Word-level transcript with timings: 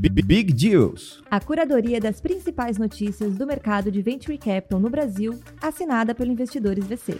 Big 0.00 0.52
Deals. 0.52 1.20
A 1.28 1.40
curadoria 1.40 2.00
das 2.00 2.20
principais 2.20 2.78
notícias 2.78 3.34
do 3.34 3.44
mercado 3.44 3.90
de 3.90 4.00
Venture 4.00 4.38
Capital 4.38 4.78
no 4.78 4.88
Brasil, 4.88 5.40
assinada 5.60 6.14
pelo 6.14 6.30
Investidores 6.30 6.86
VC. 6.86 7.16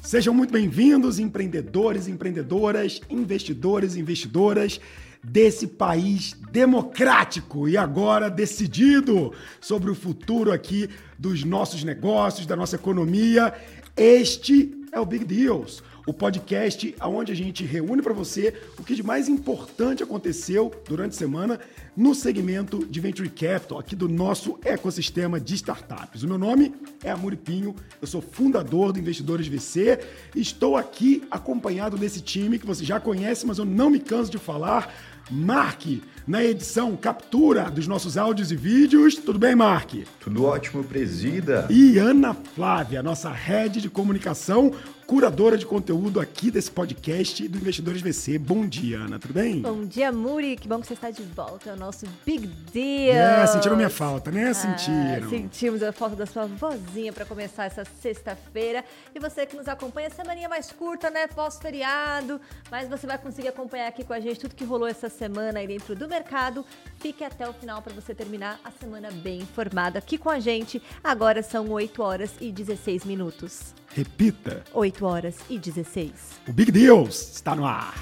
Sejam 0.00 0.32
muito 0.32 0.50
bem-vindos, 0.50 1.18
empreendedores, 1.18 2.08
empreendedoras, 2.08 3.02
investidores, 3.10 3.96
investidoras 3.96 4.80
desse 5.22 5.66
país 5.66 6.34
democrático 6.50 7.68
e 7.68 7.76
agora 7.76 8.30
decidido 8.30 9.34
sobre 9.60 9.90
o 9.90 9.94
futuro 9.94 10.52
aqui 10.52 10.88
dos 11.18 11.44
nossos 11.44 11.84
negócios, 11.84 12.46
da 12.46 12.56
nossa 12.56 12.76
economia. 12.76 13.52
Este 13.94 14.70
é 14.90 14.98
o 14.98 15.04
Big 15.04 15.26
Deals 15.26 15.82
o 16.06 16.12
podcast 16.12 16.94
onde 17.02 17.32
a 17.32 17.34
gente 17.34 17.64
reúne 17.64 18.00
para 18.00 18.14
você 18.14 18.54
o 18.78 18.84
que 18.84 18.94
de 18.94 19.02
mais 19.02 19.28
importante 19.28 20.02
aconteceu 20.02 20.72
durante 20.88 21.12
a 21.12 21.18
semana 21.18 21.60
no 21.96 22.14
segmento 22.14 22.86
de 22.86 23.00
Venture 23.00 23.28
Capital, 23.28 23.78
aqui 23.78 23.96
do 23.96 24.08
nosso 24.08 24.58
ecossistema 24.64 25.40
de 25.40 25.54
startups. 25.54 26.22
O 26.22 26.28
meu 26.28 26.38
nome 26.38 26.74
é 27.02 27.10
Amuri 27.10 27.36
Pinho, 27.36 27.74
eu 28.00 28.06
sou 28.06 28.20
fundador 28.20 28.92
do 28.92 29.00
Investidores 29.00 29.48
VC 29.48 29.98
e 30.34 30.40
estou 30.40 30.76
aqui 30.76 31.24
acompanhado 31.30 31.96
desse 31.96 32.20
time 32.20 32.58
que 32.58 32.66
você 32.66 32.84
já 32.84 33.00
conhece, 33.00 33.44
mas 33.44 33.58
eu 33.58 33.64
não 33.64 33.90
me 33.90 33.98
canso 33.98 34.30
de 34.30 34.38
falar. 34.38 34.94
Mark, 35.28 35.82
na 36.24 36.44
edição 36.44 36.96
captura 36.96 37.68
dos 37.68 37.88
nossos 37.88 38.16
áudios 38.16 38.52
e 38.52 38.56
vídeos. 38.56 39.16
Tudo 39.16 39.38
bem, 39.38 39.56
Mark? 39.56 39.92
Tudo 40.20 40.44
ótimo, 40.44 40.84
presida. 40.84 41.66
E 41.68 41.98
Ana 41.98 42.32
Flávia, 42.32 43.02
nossa 43.02 43.30
head 43.30 43.80
de 43.80 43.90
comunicação, 43.90 44.72
curadora 45.06 45.56
de 45.56 45.64
conteúdo 45.64 46.18
aqui 46.18 46.50
desse 46.50 46.68
podcast 46.70 47.46
do 47.46 47.58
Investidores 47.58 48.02
VC. 48.02 48.38
Bom 48.38 48.66
dia, 48.66 48.98
Ana, 48.98 49.20
tudo 49.20 49.34
bem? 49.34 49.62
Bom 49.62 49.84
dia, 49.84 50.10
Muri. 50.10 50.56
Que 50.56 50.66
bom 50.66 50.80
que 50.80 50.88
você 50.88 50.94
está 50.94 51.10
de 51.10 51.22
volta 51.22 51.70
ao 51.70 51.76
nosso 51.76 52.06
Big 52.24 52.48
Deal. 52.72 53.14
É, 53.14 53.46
sentiram 53.46 53.76
minha 53.76 53.88
falta, 53.88 54.32
né? 54.32 54.48
Ah, 54.48 54.54
sentiram. 54.54 55.30
sentimos 55.30 55.82
a 55.82 55.92
falta 55.92 56.16
da 56.16 56.26
sua 56.26 56.46
vozinha 56.46 57.12
para 57.12 57.24
começar 57.24 57.66
essa 57.66 57.84
sexta-feira. 58.00 58.84
E 59.14 59.20
você 59.20 59.46
que 59.46 59.56
nos 59.56 59.68
acompanha, 59.68 60.10
semaninha 60.10 60.48
mais 60.48 60.72
curta, 60.72 61.08
né? 61.08 61.28
Pós-feriado. 61.28 62.40
Mas 62.68 62.88
você 62.88 63.06
vai 63.06 63.16
conseguir 63.16 63.48
acompanhar 63.48 63.86
aqui 63.86 64.02
com 64.02 64.12
a 64.12 64.18
gente 64.18 64.40
tudo 64.40 64.56
que 64.56 64.64
rolou 64.64 64.88
essa 64.88 65.08
semana 65.08 65.60
aí 65.60 65.68
dentro 65.68 65.94
do 65.94 66.08
mercado. 66.08 66.64
Fique 66.98 67.22
até 67.22 67.48
o 67.48 67.52
final 67.52 67.80
para 67.80 67.94
você 67.94 68.12
terminar 68.12 68.58
a 68.64 68.72
semana 68.72 69.08
bem 69.12 69.38
informada 69.38 70.00
aqui 70.00 70.18
com 70.18 70.30
a 70.30 70.40
gente. 70.40 70.82
Agora 71.04 71.44
são 71.44 71.70
8 71.70 72.02
horas 72.02 72.32
e 72.40 72.50
16 72.50 73.04
minutos. 73.04 73.72
Repita. 73.96 74.62
8 74.74 74.95
horas 75.04 75.36
e 75.50 75.58
16. 75.58 76.10
O 76.48 76.52
Big 76.52 76.72
Deals 76.72 77.34
está 77.34 77.54
no 77.54 77.66
ar. 77.66 77.94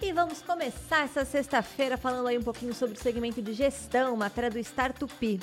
E 0.00 0.12
vamos 0.12 0.40
começar 0.42 1.04
essa 1.04 1.24
sexta-feira 1.24 1.96
falando 1.96 2.28
aí 2.28 2.38
um 2.38 2.42
pouquinho 2.42 2.74
sobre 2.74 2.96
o 2.96 3.00
segmento 3.00 3.42
de 3.42 3.52
gestão, 3.52 4.16
matéria 4.16 4.50
do 4.50 4.58
Startup. 4.58 5.40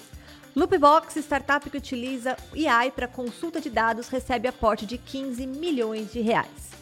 Loopbox, 0.56 1.16
startup 1.18 1.68
que 1.70 1.78
utiliza 1.78 2.38
AI 2.54 2.92
para 2.92 3.08
consulta 3.08 3.60
de 3.60 3.70
dados, 3.70 4.08
recebe 4.08 4.48
aporte 4.48 4.86
de 4.86 4.98
15 4.98 5.48
milhões 5.48 6.14
de 6.14 6.22
reais. 6.22 6.74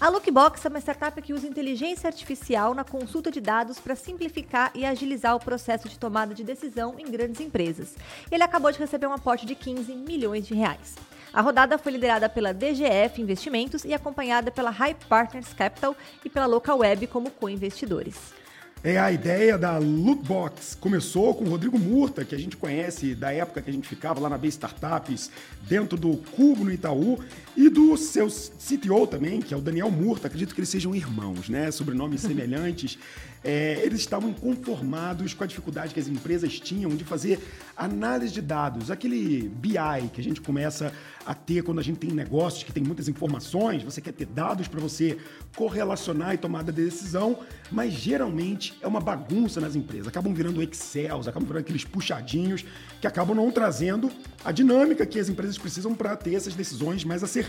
A 0.00 0.08
Lookbox 0.08 0.64
é 0.64 0.68
uma 0.68 0.78
startup 0.78 1.20
que 1.20 1.32
usa 1.32 1.48
inteligência 1.48 2.06
artificial 2.06 2.72
na 2.72 2.84
consulta 2.84 3.32
de 3.32 3.40
dados 3.40 3.80
para 3.80 3.96
simplificar 3.96 4.70
e 4.72 4.86
agilizar 4.86 5.34
o 5.34 5.40
processo 5.40 5.88
de 5.88 5.98
tomada 5.98 6.32
de 6.32 6.44
decisão 6.44 6.94
em 6.98 7.10
grandes 7.10 7.40
empresas. 7.40 7.96
Ele 8.30 8.44
acabou 8.44 8.70
de 8.70 8.78
receber 8.78 9.08
um 9.08 9.12
aporte 9.12 9.44
de 9.44 9.56
15 9.56 9.92
milhões 9.96 10.46
de 10.46 10.54
reais. 10.54 10.94
A 11.32 11.40
rodada 11.40 11.76
foi 11.78 11.90
liderada 11.90 12.28
pela 12.28 12.54
DGF 12.54 13.20
Investimentos 13.20 13.84
e 13.84 13.92
acompanhada 13.92 14.52
pela 14.52 14.70
High 14.70 14.94
Partners 15.08 15.52
Capital 15.52 15.96
e 16.24 16.30
pela 16.30 16.46
Local 16.46 16.78
Web 16.78 17.08
como 17.08 17.28
co-investidores. 17.32 18.38
É 18.84 18.96
a 18.96 19.10
ideia 19.10 19.58
da 19.58 19.76
Lookbox. 19.76 20.76
Começou 20.76 21.34
com 21.34 21.44
o 21.44 21.48
Rodrigo 21.48 21.76
Murta, 21.76 22.24
que 22.24 22.32
a 22.32 22.38
gente 22.38 22.56
conhece 22.56 23.12
da 23.12 23.32
época 23.32 23.60
que 23.60 23.68
a 23.68 23.72
gente 23.72 23.88
ficava 23.88 24.20
lá 24.20 24.28
na 24.28 24.38
B 24.38 24.46
Startups, 24.46 25.32
dentro 25.62 25.98
do 25.98 26.16
Cubo 26.16 26.64
no 26.64 26.70
Itaú, 26.70 27.18
e 27.58 27.68
do 27.68 27.96
seu 27.96 28.28
CTO 28.28 29.04
também, 29.04 29.40
que 29.42 29.52
é 29.52 29.56
o 29.56 29.60
Daniel 29.60 29.90
Murta. 29.90 30.28
Acredito 30.28 30.54
que 30.54 30.60
eles 30.60 30.68
sejam 30.68 30.94
irmãos, 30.94 31.48
né? 31.48 31.68
Sobrenomes 31.72 32.20
semelhantes 32.20 32.96
é, 33.42 33.80
eles 33.84 34.00
estavam 34.00 34.30
inconformados 34.30 35.34
com 35.34 35.44
a 35.44 35.46
dificuldade 35.46 35.94
que 35.94 36.00
as 36.00 36.08
empresas 36.08 36.58
tinham 36.58 36.90
de 36.90 37.04
fazer 37.04 37.40
análise 37.76 38.32
de 38.32 38.42
dados, 38.42 38.90
aquele 38.90 39.48
BI 39.48 40.08
que 40.12 40.20
a 40.20 40.24
gente 40.24 40.40
começa 40.40 40.92
a 41.24 41.34
ter 41.34 41.62
quando 41.62 41.78
a 41.78 41.82
gente 41.82 41.98
tem 41.98 42.10
negócios 42.10 42.64
que 42.64 42.72
tem 42.72 42.82
muitas 42.82 43.08
informações, 43.08 43.82
você 43.82 44.00
quer 44.00 44.12
ter 44.12 44.26
dados 44.26 44.66
para 44.66 44.80
você 44.80 45.18
correlacionar 45.54 46.34
e 46.34 46.38
tomada 46.38 46.72
de 46.72 46.82
decisão, 46.82 47.38
mas 47.70 47.92
geralmente 47.92 48.76
é 48.80 48.86
uma 48.86 49.00
bagunça 49.00 49.60
nas 49.60 49.76
empresas, 49.76 50.08
acabam 50.08 50.32
virando 50.34 50.62
Excels, 50.62 51.28
acabam 51.28 51.46
virando 51.46 51.62
aqueles 51.62 51.84
puxadinhos 51.84 52.64
que 53.00 53.06
acabam 53.06 53.36
não 53.36 53.50
trazendo 53.50 54.10
a 54.44 54.50
dinâmica 54.50 55.06
que 55.06 55.18
as 55.18 55.28
empresas 55.28 55.58
precisam 55.58 55.94
para 55.94 56.16
ter 56.16 56.34
essas 56.34 56.54
decisões 56.54 57.04
mais 57.04 57.22
assertivas. 57.22 57.47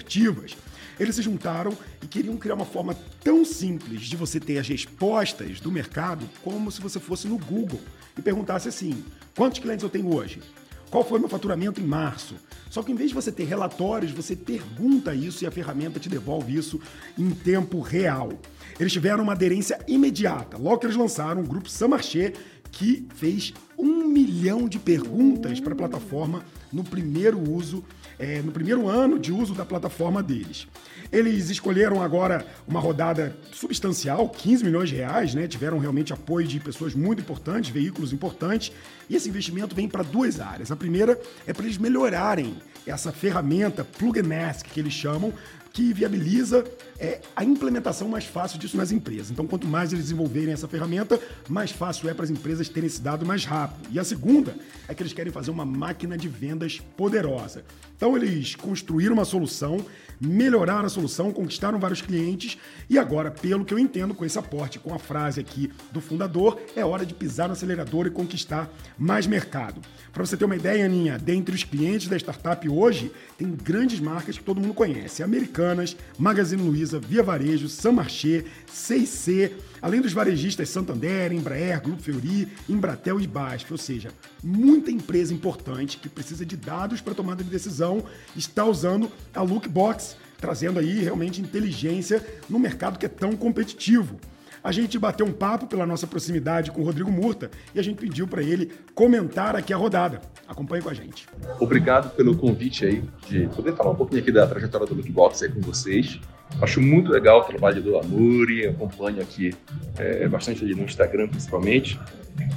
Eles 1.00 1.16
se 1.16 1.22
juntaram 1.22 1.76
e 2.04 2.08
queriam 2.08 2.38
criar 2.38 2.56
uma 2.56 2.66
forma 2.66 2.96
tão 3.24 3.46
simples 3.46 4.02
de 4.02 4.18
você 4.18 4.40
ter 4.40 4.58
as 4.58 4.68
respostas 4.68 5.60
do 5.60 5.72
mercado 5.72 6.30
como 6.44 6.70
se 6.72 6.82
você 6.82 7.00
fosse 7.00 7.28
no 7.28 7.38
Google 7.38 7.80
e 8.18 8.22
perguntasse 8.22 8.68
assim: 8.68 9.04
quantos 9.36 9.60
clientes 9.60 9.84
eu 9.84 9.90
tenho 9.90 10.14
hoje? 10.14 10.42
Qual 10.90 11.06
foi 11.06 11.20
meu 11.20 11.30
faturamento 11.30 11.80
em 11.80 11.86
março? 11.86 12.36
Só 12.70 12.82
que 12.82 12.92
em 12.92 12.96
vez 12.96 13.10
de 13.10 13.16
você 13.16 13.32
ter 13.32 13.46
relatórios, 13.46 14.12
você 14.12 14.36
pergunta 14.36 15.14
isso 15.14 15.44
e 15.44 15.48
a 15.48 15.52
ferramenta 15.52 16.00
te 16.00 16.10
devolve 16.10 16.56
isso 16.56 16.82
em 17.18 17.30
tempo 17.30 17.80
real. 17.80 18.32
Eles 18.80 18.92
tiveram 18.92 19.24
uma 19.24 19.34
aderência 19.34 19.80
imediata. 19.88 20.58
Logo 20.58 20.80
que 20.80 20.88
eles 20.88 20.96
lançaram 20.96 21.42
o 21.42 21.48
grupo 21.48 21.70
Samarché, 21.70 22.34
que 22.72 23.08
fez 23.16 23.54
um 23.78 24.08
milhão 24.08 24.68
de 24.68 24.80
perguntas 24.80 25.60
para 25.60 25.74
a 25.74 25.78
plataforma 25.78 26.44
no 26.72 26.84
primeiro 26.84 27.40
uso, 27.40 27.84
é, 28.18 28.42
no 28.42 28.52
primeiro 28.52 28.88
ano 28.88 29.18
de 29.18 29.32
uso 29.32 29.54
da 29.54 29.66
plataforma 29.66 30.22
deles. 30.22 30.68
Eles 31.12 31.50
escolheram 31.50 32.02
agora 32.02 32.46
uma 32.68 32.80
rodada 32.80 33.36
substancial, 33.52 34.30
15 34.30 34.64
milhões 34.64 34.90
de 34.90 34.96
reais, 34.96 35.34
né? 35.34 35.48
Tiveram 35.48 35.80
realmente 35.80 36.14
apoio 36.14 36.48
de 36.48 36.60
pessoas 36.60 36.94
muito 36.94 37.22
importantes, 37.22 37.72
veículos 37.72 38.14
importantes, 38.14 38.72
e 39.10 39.16
esse 39.16 39.28
investimento 39.28 39.76
vem 39.76 39.88
para 39.88 40.04
duas 40.04 40.40
áreas. 40.40 40.72
A 40.72 40.76
primeira 40.76 41.20
é 41.48 41.54
para 41.54 41.66
eles 41.66 41.78
melhorarem 41.78 42.56
essa 42.86 43.12
ferramenta 43.12 43.84
plug 43.84 44.20
and 44.20 44.50
ask 44.50 44.66
que 44.66 44.80
eles 44.80 44.94
chamam, 44.94 45.34
que 45.80 45.94
viabiliza 45.94 46.66
é, 47.00 47.22
a 47.34 47.42
implementação 47.42 48.10
mais 48.10 48.26
fácil 48.26 48.60
disso 48.60 48.76
nas 48.76 48.92
empresas. 48.92 49.32
Então, 49.32 49.48
quanto 49.48 49.66
mais 49.66 49.94
eles 49.94 50.04
desenvolverem 50.04 50.52
essa 50.52 50.68
ferramenta, 50.68 51.18
mais 51.48 51.72
fácil 51.72 52.10
é 52.10 52.14
para 52.14 52.26
as 52.26 52.30
empresas 52.30 52.68
terem 52.68 52.88
esse 52.88 53.02
dado 53.02 53.26
mais 53.26 53.46
rápido. 53.46 53.88
E 53.90 53.98
a 53.98 54.04
segunda 54.04 54.58
é 54.90 54.94
que 54.94 55.02
eles 55.02 55.14
querem 55.14 55.32
fazer 55.32 55.52
uma 55.52 55.64
máquina 55.64 56.18
de 56.18 56.28
vendas 56.28 56.82
poderosa. 56.98 57.64
Então, 57.96 58.18
eles 58.18 58.56
construíram 58.58 59.14
uma 59.14 59.24
solução, 59.24 59.86
melhoraram 60.20 60.86
a 60.86 60.90
solução, 60.90 61.32
conquistaram 61.32 61.80
vários 61.80 62.02
clientes 62.02 62.58
e 62.90 63.00
agora, 63.00 63.32
pelo 63.32 63.64
que 63.64 63.74
eu 63.74 63.80
entendo 63.80 64.14
com 64.14 64.26
esse 64.26 64.38
aporte, 64.38 64.80
com 64.80 64.94
a 64.94 65.00
frase 65.00 65.40
aqui 65.40 65.72
do 65.94 66.02
fundador, 66.02 66.60
é 66.76 66.84
hora 66.84 67.06
de 67.06 67.14
pisar 67.14 67.48
no 67.48 67.54
acelerador 67.54 68.06
e 68.06 68.10
conquistar 68.10 68.70
mais 68.98 69.26
mercado. 69.26 69.80
Para 70.12 70.26
você 70.26 70.36
ter 70.36 70.46
uma 70.46 70.56
ideia, 70.56 70.86
Aninha, 70.86 71.18
dentre 71.18 71.56
os 71.56 71.64
clientes 71.64 72.08
da 72.08 72.18
startup 72.18 72.68
hoje, 72.68 73.12
tem 73.38 73.50
grandes 73.50 74.00
marcas 74.00 74.38
que 74.38 74.44
todo 74.44 74.60
mundo 74.60 74.74
conhece: 74.74 75.24
Americanas, 75.70 75.96
Magazine 76.18 76.62
Luiza, 76.62 77.00
Via 77.00 77.24
Varejo, 77.24 77.70
Samarché, 77.70 78.46
C&C, 78.72 79.54
além 79.82 80.02
dos 80.02 80.14
varejistas 80.14 80.70
Santander, 80.70 81.32
Embraer, 81.32 81.82
Grupo 81.82 82.02
Fiori, 82.02 82.48
Embratel 82.68 83.20
e 83.20 83.28
BASF, 83.28 83.72
ou 83.72 83.78
seja, 83.78 84.12
muita 84.44 84.92
empresa 84.92 85.34
importante 85.34 85.98
que 85.98 86.10
precisa 86.10 86.46
de 86.46 86.58
dados 86.58 87.02
para 87.02 87.14
tomada 87.14 87.44
de 87.44 87.50
decisão 87.50 88.04
está 88.36 88.66
usando 88.66 89.12
a 89.34 89.42
Lookbox, 89.42 90.18
trazendo 90.40 90.80
aí 90.80 91.02
realmente 91.02 91.42
inteligência 91.42 92.26
no 92.50 92.60
mercado 92.60 92.98
que 92.98 93.06
é 93.06 93.10
tão 93.10 93.36
competitivo 93.36 94.20
a 94.64 94.72
gente 94.72 94.98
bateu 94.98 95.26
um 95.26 95.32
papo 95.32 95.68
pela 95.68 95.86
nossa 95.86 96.08
proximidade 96.08 96.72
com 96.72 96.82
o 96.82 96.84
Rodrigo 96.84 97.12
Murta 97.12 97.50
e 97.74 97.80
a 97.80 97.84
gente 97.84 97.98
pediu 97.98 98.28
para 98.28 98.42
ele 98.42 98.72
comentar 98.94 99.56
aqui 99.56 99.74
a 99.74 99.78
rodada. 99.78 100.22
Acompanhe 100.48 100.82
com 100.82 100.90
a 100.90 100.94
gente. 100.94 101.28
Obrigado 101.60 102.16
pelo 102.16 102.36
convite 102.36 102.86
aí 102.86 103.04
de 103.28 103.48
poder 103.48 103.76
falar 103.76 103.92
um 103.92 103.96
pouquinho 103.96 104.22
aqui 104.22 104.32
da 104.32 104.46
trajetória 104.48 104.88
do 104.88 104.96
Lookbox 104.96 105.44
aí 105.44 105.50
com 105.50 105.62
vocês. 105.62 106.20
Acho 106.62 106.82
muito 106.82 107.12
legal 107.12 107.42
o 107.42 107.44
trabalho 107.44 107.82
do 107.82 107.98
Amuri, 107.98 108.68
acompanho 108.68 109.22
aqui 109.22 109.54
é, 109.98 110.28
bastante 110.28 110.64
ali 110.64 110.74
no 110.74 110.84
Instagram 110.84 111.28
principalmente. 111.28 112.00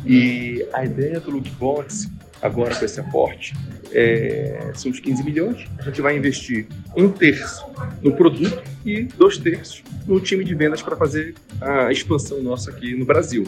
E 0.07 0.67
a 0.73 0.85
ideia 0.85 1.21
do 1.21 1.31
Lookbox 1.31 2.11
agora 2.43 2.75
com 2.75 2.85
esse 2.85 3.01
aporte 3.01 3.55
é, 3.93 4.73
são 4.75 4.91
os 4.91 4.99
15 4.99 5.23
milhões. 5.23 5.67
A 5.79 5.83
gente 5.83 6.01
vai 6.01 6.17
investir 6.17 6.67
um 6.97 7.09
terço 7.09 7.65
no 8.03 8.13
produto 8.15 8.63
e 8.85 9.05
dois 9.05 9.39
terços 9.39 9.83
no 10.07 10.19
time 10.19 10.45
de 10.45 10.55
vendas 10.55 10.83
para 10.83 10.97
fazer 10.97 11.35
a 11.61 11.93
expansão 11.93 12.43
nossa 12.43 12.71
aqui 12.71 12.95
no 12.95 13.05
Brasil. 13.05 13.45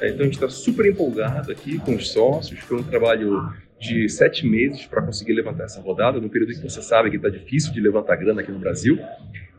É, 0.00 0.08
então 0.08 0.20
a 0.20 0.24
gente 0.24 0.34
está 0.34 0.48
super 0.48 0.86
empolgado 0.86 1.50
aqui 1.50 1.78
com 1.78 1.94
os 1.94 2.10
sócios. 2.10 2.60
Foi 2.60 2.78
um 2.78 2.82
trabalho 2.82 3.50
de 3.80 4.08
sete 4.08 4.46
meses 4.46 4.86
para 4.86 5.02
conseguir 5.02 5.32
levantar 5.32 5.64
essa 5.64 5.80
rodada, 5.80 6.20
no 6.20 6.28
período 6.28 6.52
em 6.52 6.56
que 6.56 6.62
você 6.62 6.82
sabe 6.82 7.10
que 7.10 7.16
está 7.16 7.28
difícil 7.28 7.72
de 7.72 7.80
levantar 7.80 8.16
grana 8.16 8.40
aqui 8.40 8.50
no 8.50 8.58
Brasil. 8.58 8.98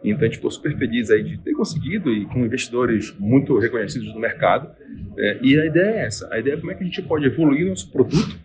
Então 0.03 0.21
a 0.21 0.25
gente 0.25 0.35
ficou 0.35 0.51
super 0.51 0.75
feliz 0.77 1.09
aí 1.09 1.23
de 1.23 1.37
ter 1.39 1.53
conseguido 1.53 2.11
e 2.11 2.25
com 2.25 2.45
investidores 2.45 3.13
muito 3.19 3.57
reconhecidos 3.57 4.13
no 4.13 4.19
mercado. 4.19 4.69
É, 5.17 5.39
e 5.41 5.59
a 5.59 5.65
ideia 5.65 5.89
é 5.89 6.05
essa: 6.05 6.27
a 6.31 6.39
ideia 6.39 6.55
é 6.55 6.57
como 6.57 6.71
é 6.71 6.75
que 6.75 6.83
a 6.83 6.85
gente 6.85 7.01
pode 7.01 7.25
evoluir 7.25 7.67
nosso 7.67 7.91
produto, 7.91 8.37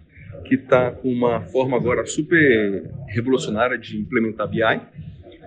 que 0.50 0.56
está 0.56 0.90
com 0.90 1.08
uma 1.08 1.42
forma 1.42 1.76
agora 1.76 2.04
super 2.04 2.90
revolucionária 3.06 3.78
de 3.78 3.96
implementar 3.96 4.48
BI. 4.48 4.60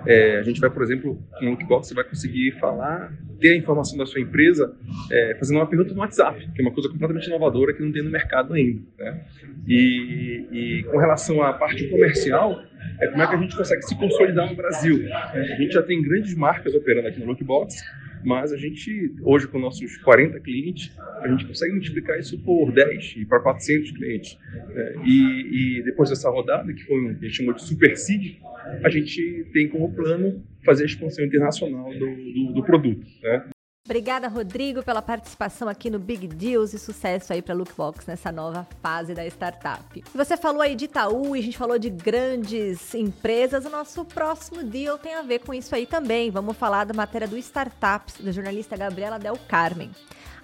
É, 0.05 0.37
a 0.37 0.43
gente 0.43 0.61
vai, 0.61 0.69
por 0.69 0.81
exemplo, 0.81 1.21
com 1.37 1.45
o 1.45 1.49
Lookbox, 1.49 1.89
você 1.89 1.93
vai 1.93 2.05
conseguir 2.05 2.51
falar, 2.53 3.13
ter 3.37 3.49
a 3.49 3.57
informação 3.57 3.97
da 3.97 4.05
sua 4.05 4.21
empresa 4.21 4.73
é, 5.11 5.35
fazendo 5.35 5.57
uma 5.57 5.67
pergunta 5.67 5.93
no 5.93 5.99
WhatsApp, 5.99 6.49
que 6.55 6.61
é 6.61 6.65
uma 6.65 6.71
coisa 6.71 6.89
completamente 6.89 7.27
inovadora 7.27 7.73
que 7.73 7.83
não 7.83 7.91
tem 7.91 8.01
no 8.01 8.09
mercado 8.09 8.53
ainda. 8.53 8.81
Né? 8.97 9.25
E, 9.67 10.47
e 10.51 10.83
com 10.83 10.97
relação 10.97 11.43
à 11.43 11.51
parte 11.51 11.85
comercial, 11.89 12.63
é 13.01 13.07
como 13.07 13.23
é 13.23 13.27
que 13.27 13.35
a 13.35 13.37
gente 13.37 13.57
consegue 13.57 13.81
se 13.81 13.97
consolidar 13.97 14.49
no 14.49 14.55
Brasil. 14.55 15.05
A 15.11 15.55
gente 15.57 15.73
já 15.73 15.83
tem 15.83 16.01
grandes 16.01 16.33
marcas 16.33 16.73
operando 16.73 17.09
aqui 17.09 17.19
no 17.19 17.25
Lookbox, 17.25 17.75
mas 18.23 18.51
a 18.51 18.57
gente, 18.57 19.13
hoje 19.21 19.47
com 19.47 19.59
nossos 19.59 19.97
40 19.97 20.39
clientes, 20.39 20.95
a 21.21 21.27
gente 21.27 21.45
consegue 21.45 21.73
multiplicar 21.73 22.19
isso 22.19 22.37
por 22.39 22.71
10 22.71 23.15
e 23.17 23.25
para 23.25 23.39
400 23.39 23.91
clientes. 23.91 24.37
É, 24.75 24.95
e, 25.05 25.79
e, 25.79 25.83
depois 25.83 26.09
dessa 26.09 26.29
rodada, 26.29 26.71
que 26.73 26.83
foi 26.83 26.99
um, 26.99 27.09
a 27.09 27.13
gente 27.13 27.31
chamou 27.31 27.53
de 27.53 27.61
Super 27.61 27.97
Seed, 27.97 28.37
a 28.83 28.89
gente 28.89 29.47
tem 29.53 29.67
como 29.67 29.93
plano 29.93 30.43
fazer 30.63 30.83
a 30.83 30.85
expansão 30.85 31.25
internacional 31.25 31.91
do, 31.93 32.15
do, 32.15 32.53
do 32.53 32.63
produto. 32.63 33.05
Né? 33.21 33.43
Obrigada, 33.85 34.29
Rodrigo, 34.29 34.81
pela 34.81 35.01
participação 35.01 35.67
aqui 35.67 35.89
no 35.89 35.99
Big 35.99 36.25
Deals 36.25 36.73
e 36.73 36.79
sucesso 36.79 37.33
aí 37.33 37.41
para 37.41 37.53
Lookbox 37.53 38.05
nessa 38.05 38.31
nova 38.31 38.65
fase 38.81 39.13
da 39.13 39.27
startup. 39.27 40.01
Você 40.15 40.37
falou 40.37 40.61
aí 40.61 40.73
de 40.73 40.85
Itaú 40.85 41.35
e 41.35 41.39
a 41.39 41.43
gente 41.43 41.57
falou 41.57 41.77
de 41.77 41.89
grandes 41.89 42.95
empresas. 42.95 43.65
O 43.65 43.69
nosso 43.69 44.05
próximo 44.05 44.63
deal 44.63 44.97
tem 44.97 45.15
a 45.15 45.21
ver 45.21 45.39
com 45.39 45.53
isso 45.53 45.75
aí 45.75 45.85
também. 45.85 46.31
Vamos 46.31 46.55
falar 46.55 46.85
da 46.85 46.93
matéria 46.93 47.27
do 47.27 47.37
Startups, 47.37 48.21
da 48.21 48.31
jornalista 48.31 48.77
Gabriela 48.77 49.19
Del 49.19 49.37
Carmen. 49.49 49.91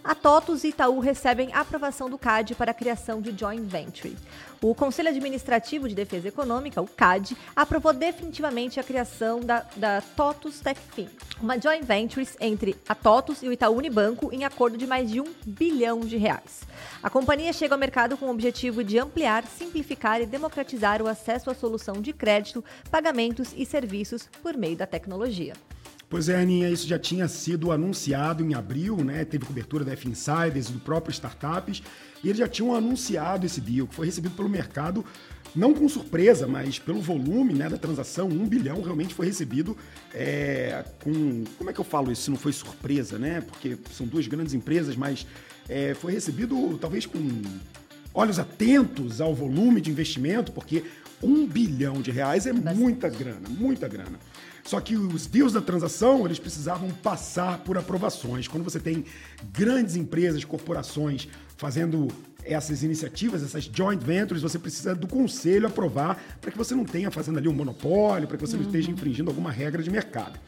A 0.03 0.15
TOTUS 0.15 0.63
e 0.63 0.69
Itaú 0.69 0.99
recebem 0.99 1.53
aprovação 1.53 2.09
do 2.09 2.17
CAD 2.17 2.55
para 2.55 2.71
a 2.71 2.73
criação 2.73 3.21
de 3.21 3.37
joint 3.37 3.61
venture. 3.61 4.15
O 4.61 4.73
Conselho 4.73 5.09
Administrativo 5.09 5.89
de 5.89 5.95
Defesa 5.95 6.29
Econômica, 6.29 6.81
o 6.81 6.87
CAD, 6.87 7.35
aprovou 7.55 7.93
definitivamente 7.93 8.79
a 8.79 8.83
criação 8.83 9.41
da, 9.41 9.65
da 9.75 10.01
TOTUS 10.01 10.61
Techfin, 10.61 11.09
uma 11.41 11.59
joint 11.59 11.85
venture 11.85 12.27
entre 12.39 12.77
a 12.87 12.95
TOTUS 12.95 13.43
e 13.43 13.49
o 13.49 13.53
Itaú 13.53 13.75
Unibanco 13.75 14.29
em 14.33 14.45
acordo 14.45 14.77
de 14.77 14.87
mais 14.87 15.11
de 15.11 15.19
um 15.19 15.33
bilhão 15.45 15.99
de 15.99 16.17
reais. 16.17 16.61
A 17.03 17.09
companhia 17.09 17.51
chega 17.51 17.75
ao 17.75 17.79
mercado 17.79 18.17
com 18.17 18.27
o 18.27 18.31
objetivo 18.31 18.83
de 18.83 18.97
ampliar, 18.97 19.45
simplificar 19.45 20.21
e 20.21 20.25
democratizar 20.25 21.01
o 21.01 21.07
acesso 21.07 21.49
à 21.49 21.53
solução 21.53 22.01
de 22.01 22.13
crédito, 22.13 22.63
pagamentos 22.89 23.53
e 23.55 23.65
serviços 23.65 24.29
por 24.41 24.55
meio 24.55 24.77
da 24.77 24.87
tecnologia. 24.87 25.53
Pois 26.09 26.27
é, 26.27 26.41
Aninha, 26.41 26.67
isso 26.71 26.87
já 26.87 26.97
tinha 26.97 27.27
sido 27.27 27.71
anunciado 27.71 28.43
em 28.43 28.55
abril, 28.55 28.97
né? 28.97 29.23
Teve 29.23 29.45
cobertura 29.45 29.85
da 29.85 29.91
F-Insiders 29.91 30.69
e 30.69 30.73
do 30.73 30.79
próprio 30.79 31.11
Startups, 31.11 31.83
e 32.23 32.27
eles 32.27 32.39
já 32.39 32.47
tinham 32.47 32.73
anunciado 32.73 33.45
esse 33.45 33.61
deal, 33.61 33.85
que 33.85 33.93
foi 33.93 34.07
recebido 34.07 34.35
pelo 34.35 34.49
mercado, 34.49 35.05
não 35.55 35.71
com 35.71 35.87
surpresa, 35.87 36.47
mas 36.47 36.79
pelo 36.79 36.99
volume 36.99 37.53
né, 37.53 37.69
da 37.69 37.77
transação, 37.77 38.27
um 38.27 38.47
bilhão 38.47 38.81
realmente 38.81 39.13
foi 39.13 39.27
recebido 39.27 39.77
é, 40.11 40.83
com. 41.03 41.43
Como 41.59 41.69
é 41.69 41.73
que 41.73 41.79
eu 41.79 41.85
falo 41.85 42.11
isso 42.11 42.23
se 42.23 42.31
não 42.31 42.37
foi 42.37 42.53
surpresa, 42.53 43.19
né? 43.19 43.41
Porque 43.41 43.77
são 43.91 44.07
duas 44.07 44.25
grandes 44.27 44.55
empresas, 44.55 44.95
mas 44.95 45.27
é, 45.67 45.93
foi 45.93 46.13
recebido 46.13 46.75
talvez 46.79 47.05
com 47.05 47.19
olhos 48.15 48.39
atentos 48.39 49.21
ao 49.21 49.35
volume 49.35 49.79
de 49.79 49.91
investimento, 49.91 50.51
porque 50.51 50.83
um 51.21 51.45
bilhão 51.45 52.01
de 52.01 52.09
reais 52.09 52.47
é 52.47 52.53
muita 52.53 53.09
grana, 53.09 53.47
muita 53.47 53.87
grana. 53.87 54.19
Só 54.69 54.79
que 54.79 54.95
os 54.95 55.25
deals 55.25 55.51
da 55.51 55.61
transação, 55.61 56.23
eles 56.27 56.37
precisavam 56.37 56.91
passar 56.91 57.57
por 57.63 57.75
aprovações. 57.75 58.47
Quando 58.47 58.63
você 58.63 58.79
tem 58.79 59.03
grandes 59.51 59.95
empresas, 59.95 60.45
corporações 60.45 61.27
fazendo 61.57 62.07
essas 62.43 62.83
iniciativas, 62.83 63.41
essas 63.41 63.63
joint 63.63 63.99
ventures, 63.99 64.43
você 64.43 64.59
precisa 64.59 64.93
do 64.93 65.07
conselho 65.07 65.65
aprovar 65.65 66.23
para 66.39 66.51
que 66.51 66.57
você 66.57 66.75
não 66.75 66.85
tenha 66.85 67.09
fazendo 67.09 67.39
ali 67.39 67.47
um 67.47 67.53
monopólio, 67.53 68.27
para 68.27 68.37
que 68.37 68.45
você 68.45 68.57
não 68.57 68.63
esteja 68.63 68.89
uhum. 68.89 68.93
infringindo 68.93 69.31
alguma 69.31 69.51
regra 69.51 69.81
de 69.81 69.89
mercado 69.89 70.39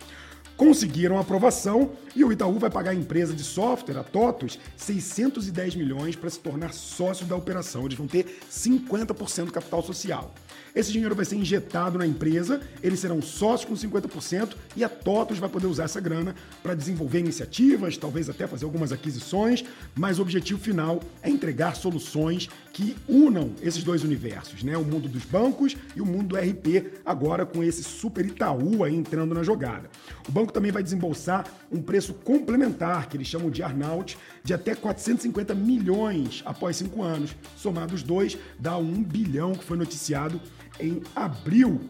conseguiram 0.57 1.17
aprovação 1.17 1.91
e 2.15 2.23
o 2.23 2.31
Itaú 2.31 2.59
vai 2.59 2.69
pagar 2.69 2.91
a 2.91 2.95
empresa 2.95 3.33
de 3.33 3.43
software, 3.43 3.99
a 3.99 4.03
TOTUS, 4.03 4.59
610 4.77 5.75
milhões 5.75 6.15
para 6.15 6.29
se 6.29 6.39
tornar 6.39 6.73
sócio 6.73 7.25
da 7.25 7.35
operação. 7.35 7.85
Eles 7.85 7.97
vão 7.97 8.07
ter 8.07 8.39
50% 8.49 9.45
do 9.45 9.51
capital 9.51 9.81
social. 9.83 10.33
Esse 10.73 10.91
dinheiro 10.91 11.13
vai 11.13 11.25
ser 11.25 11.35
injetado 11.35 11.97
na 11.97 12.07
empresa, 12.07 12.61
eles 12.81 12.99
serão 12.99 13.21
sócios 13.21 13.65
com 13.65 13.75
50% 13.75 14.55
e 14.75 14.83
a 14.83 14.89
TOTUS 14.89 15.37
vai 15.37 15.49
poder 15.49 15.67
usar 15.67 15.83
essa 15.83 15.99
grana 15.99 16.33
para 16.63 16.75
desenvolver 16.75 17.19
iniciativas, 17.19 17.97
talvez 17.97 18.29
até 18.29 18.47
fazer 18.47 18.65
algumas 18.65 18.91
aquisições, 18.91 19.65
mas 19.93 20.17
o 20.17 20.21
objetivo 20.21 20.59
final 20.59 21.01
é 21.21 21.29
entregar 21.29 21.75
soluções 21.75 22.49
que 22.73 22.95
unam 23.07 23.51
esses 23.61 23.83
dois 23.83 24.03
universos, 24.03 24.63
né? 24.63 24.77
O 24.77 24.83
mundo 24.83 25.09
dos 25.09 25.23
bancos 25.25 25.75
e 25.95 26.01
o 26.01 26.05
mundo 26.05 26.29
do 26.29 26.35
RP, 26.37 26.99
agora 27.05 27.45
com 27.45 27.63
esse 27.63 27.83
super 27.83 28.25
Itaú 28.25 28.83
aí 28.83 28.95
entrando 28.95 29.33
na 29.33 29.43
jogada. 29.43 29.89
O 30.27 30.31
banco 30.31 30.53
também 30.53 30.71
vai 30.71 30.81
desembolsar 30.81 31.45
um 31.71 31.81
preço 31.81 32.13
complementar, 32.13 33.07
que 33.07 33.17
eles 33.17 33.27
chamam 33.27 33.49
de 33.49 33.61
earnout, 33.61 34.17
de 34.43 34.53
até 34.53 34.73
450 34.75 35.53
milhões 35.53 36.41
após 36.45 36.77
cinco 36.77 37.03
anos. 37.03 37.35
Somados 37.57 38.01
os 38.01 38.03
dois, 38.03 38.37
dá 38.57 38.77
um 38.77 39.03
bilhão 39.03 39.53
que 39.53 39.63
foi 39.63 39.77
noticiado 39.77 40.39
em 40.79 41.01
abril 41.15 41.81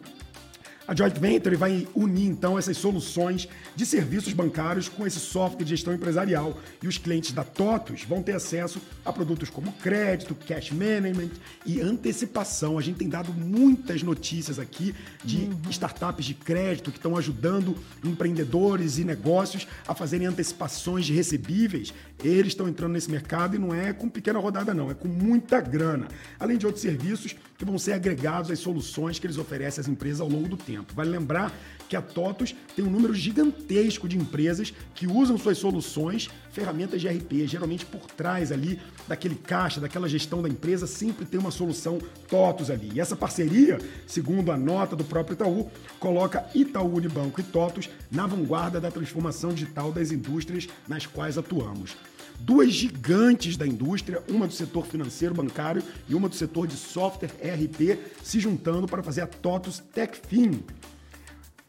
a 0.92 0.94
Joint 0.94 1.18
Venture 1.18 1.56
vai 1.56 1.88
unir 1.94 2.26
então 2.26 2.58
essas 2.58 2.76
soluções 2.76 3.48
de 3.74 3.86
serviços 3.86 4.34
bancários 4.34 4.90
com 4.90 5.06
esse 5.06 5.18
software 5.18 5.64
de 5.64 5.70
gestão 5.70 5.94
empresarial 5.94 6.60
e 6.82 6.86
os 6.86 6.98
clientes 6.98 7.32
da 7.32 7.42
TOTUS 7.42 8.04
vão 8.04 8.22
ter 8.22 8.32
acesso 8.32 8.78
a 9.02 9.10
produtos 9.10 9.48
como 9.48 9.72
crédito, 9.72 10.34
cash 10.34 10.70
management 10.70 11.30
e 11.64 11.80
antecipação. 11.80 12.78
A 12.78 12.82
gente 12.82 12.98
tem 12.98 13.08
dado 13.08 13.32
muitas 13.32 14.02
notícias 14.02 14.58
aqui 14.58 14.94
de 15.24 15.38
uhum. 15.38 15.70
startups 15.70 16.26
de 16.26 16.34
crédito 16.34 16.90
que 16.90 16.98
estão 16.98 17.16
ajudando 17.16 17.74
empreendedores 18.04 18.98
e 18.98 19.04
negócios 19.04 19.66
a 19.88 19.94
fazerem 19.94 20.26
antecipações 20.26 21.06
de 21.06 21.14
recebíveis. 21.14 21.94
Eles 22.22 22.48
estão 22.48 22.68
entrando 22.68 22.92
nesse 22.92 23.10
mercado 23.10 23.56
e 23.56 23.58
não 23.58 23.74
é 23.74 23.94
com 23.94 24.10
pequena 24.10 24.38
rodada 24.38 24.74
não, 24.74 24.90
é 24.90 24.94
com 24.94 25.08
muita 25.08 25.58
grana. 25.58 26.06
Além 26.38 26.58
de 26.58 26.66
outros 26.66 26.82
serviços 26.82 27.34
que 27.62 27.66
vão 27.66 27.78
ser 27.78 27.92
agregados 27.92 28.50
às 28.50 28.58
soluções 28.58 29.20
que 29.20 29.26
eles 29.26 29.38
oferecem 29.38 29.80
às 29.80 29.86
empresas 29.86 30.20
ao 30.20 30.28
longo 30.28 30.48
do 30.48 30.56
tempo. 30.56 30.92
Vale 30.96 31.10
lembrar 31.10 31.56
que 31.88 31.94
a 31.94 32.02
TOTUS 32.02 32.56
tem 32.74 32.84
um 32.84 32.90
número 32.90 33.14
gigantesco 33.14 34.08
de 34.08 34.18
empresas 34.18 34.74
que 34.96 35.06
usam 35.06 35.38
suas 35.38 35.58
soluções, 35.58 36.28
ferramentas 36.50 37.00
de 37.00 37.06
RP, 37.06 37.46
geralmente 37.46 37.86
por 37.86 38.00
trás 38.06 38.50
ali 38.50 38.80
daquele 39.06 39.36
caixa, 39.36 39.80
daquela 39.80 40.08
gestão 40.08 40.42
da 40.42 40.48
empresa, 40.48 40.88
sempre 40.88 41.24
tem 41.24 41.38
uma 41.38 41.52
solução 41.52 42.00
TOTUS 42.28 42.68
ali. 42.68 42.90
E 42.94 43.00
essa 43.00 43.14
parceria, 43.14 43.78
segundo 44.08 44.50
a 44.50 44.56
nota 44.56 44.96
do 44.96 45.04
próprio 45.04 45.34
Itaú, 45.34 45.70
coloca 46.00 46.44
Itaú 46.56 46.96
Unibanco 46.96 47.40
e 47.40 47.44
TOTUS 47.44 47.88
na 48.10 48.26
vanguarda 48.26 48.80
da 48.80 48.90
transformação 48.90 49.54
digital 49.54 49.92
das 49.92 50.10
indústrias 50.10 50.66
nas 50.88 51.06
quais 51.06 51.38
atuamos 51.38 51.94
duas 52.40 52.72
gigantes 52.72 53.56
da 53.56 53.66
indústria, 53.66 54.22
uma 54.28 54.46
do 54.46 54.52
setor 54.52 54.86
financeiro 54.86 55.34
bancário 55.34 55.82
e 56.08 56.14
uma 56.14 56.28
do 56.28 56.34
setor 56.34 56.66
de 56.66 56.76
software 56.76 57.30
ERP, 57.42 57.98
se 58.22 58.40
juntando 58.40 58.86
para 58.86 59.02
fazer 59.02 59.20
a 59.22 59.26
TOTUS 59.26 59.82
TechFin. 59.92 60.62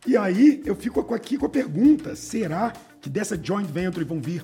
E 0.05 0.17
aí 0.17 0.61
eu 0.65 0.75
fico 0.75 0.99
aqui 1.13 1.37
com 1.37 1.45
a 1.45 1.49
pergunta: 1.49 2.15
será 2.15 2.73
que 3.01 3.09
dessa 3.09 3.39
joint 3.41 3.69
venture 3.71 4.03
vão 4.03 4.21
vir 4.21 4.43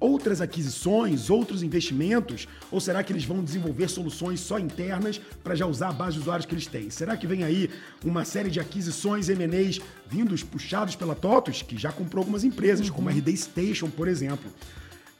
outras 0.00 0.40
aquisições, 0.40 1.28
outros 1.28 1.62
investimentos? 1.62 2.48
Ou 2.70 2.80
será 2.80 3.02
que 3.02 3.12
eles 3.12 3.24
vão 3.24 3.44
desenvolver 3.44 3.88
soluções 3.88 4.40
só 4.40 4.58
internas 4.58 5.20
para 5.44 5.54
já 5.54 5.66
usar 5.66 5.88
a 5.88 5.92
base 5.92 6.14
de 6.14 6.20
usuários 6.20 6.46
que 6.46 6.54
eles 6.54 6.66
têm? 6.66 6.90
Será 6.90 7.16
que 7.16 7.26
vem 7.26 7.44
aí 7.44 7.68
uma 8.04 8.24
série 8.24 8.50
de 8.50 8.58
aquisições 8.58 9.28
M&As 9.28 9.80
vindos, 10.08 10.42
puxados 10.42 10.96
pela 10.96 11.14
TOTUS, 11.14 11.62
que 11.62 11.76
já 11.76 11.92
comprou 11.92 12.22
algumas 12.22 12.42
empresas, 12.42 12.88
uhum. 12.88 12.94
como 12.94 13.08
a 13.08 13.12
RD 13.12 13.36
Station, 13.36 13.90
por 13.90 14.08
exemplo? 14.08 14.50